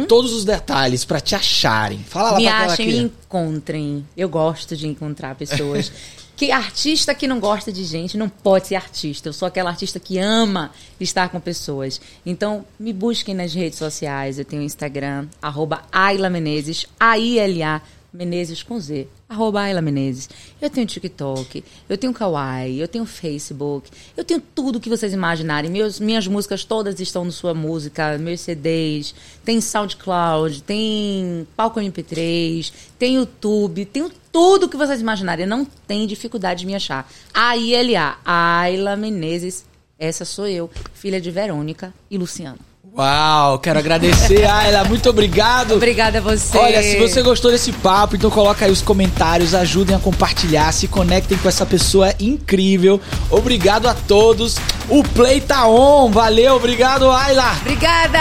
[0.08, 2.00] todos os detalhes pra te acharem.
[2.08, 2.42] Fala lá Uhum.
[2.42, 2.98] Me pra achem e aqui.
[3.00, 4.06] encontrem.
[4.16, 5.90] Eu gosto de encontrar pessoas.
[6.42, 9.28] que artista que não gosta de gente não pode ser artista.
[9.28, 12.00] Eu sou aquela artista que ama estar com pessoas.
[12.26, 14.40] Então, me busquem nas redes sociais.
[14.40, 17.80] Eu tenho o Instagram, arroba Ayla Menezes, A-I-L-A,
[18.12, 20.28] Menezes com Z, arroba Ayla Menezes.
[20.60, 25.70] Eu tenho TikTok, eu tenho Kawaii, eu tenho Facebook, eu tenho tudo que vocês imaginarem.
[25.70, 32.72] Meus, minhas músicas todas estão no Sua Música, meus CDs, tem SoundCloud, tem Palco MP3,
[32.98, 35.46] tem YouTube, tenho tudo que vocês imaginarem.
[35.46, 37.10] Não tem dificuldade de me achar.
[37.32, 39.64] A-I-L-A, Ayla Menezes,
[39.98, 42.71] essa sou eu, filha de Verônica e Luciano.
[42.94, 44.84] Uau, quero agradecer, Ayla.
[44.84, 45.76] Muito obrigado.
[45.76, 46.58] Obrigada a você.
[46.58, 50.86] Olha, se você gostou desse papo, então coloca aí os comentários, ajudem a compartilhar, se
[50.86, 53.00] conectem com essa pessoa incrível.
[53.30, 54.56] Obrigado a todos.
[54.90, 56.10] O play tá on.
[56.10, 57.56] Valeu, obrigado, Ayla.
[57.62, 58.18] Obrigada!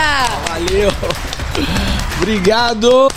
[0.47, 0.91] Valeu.
[2.21, 3.11] Obrigado.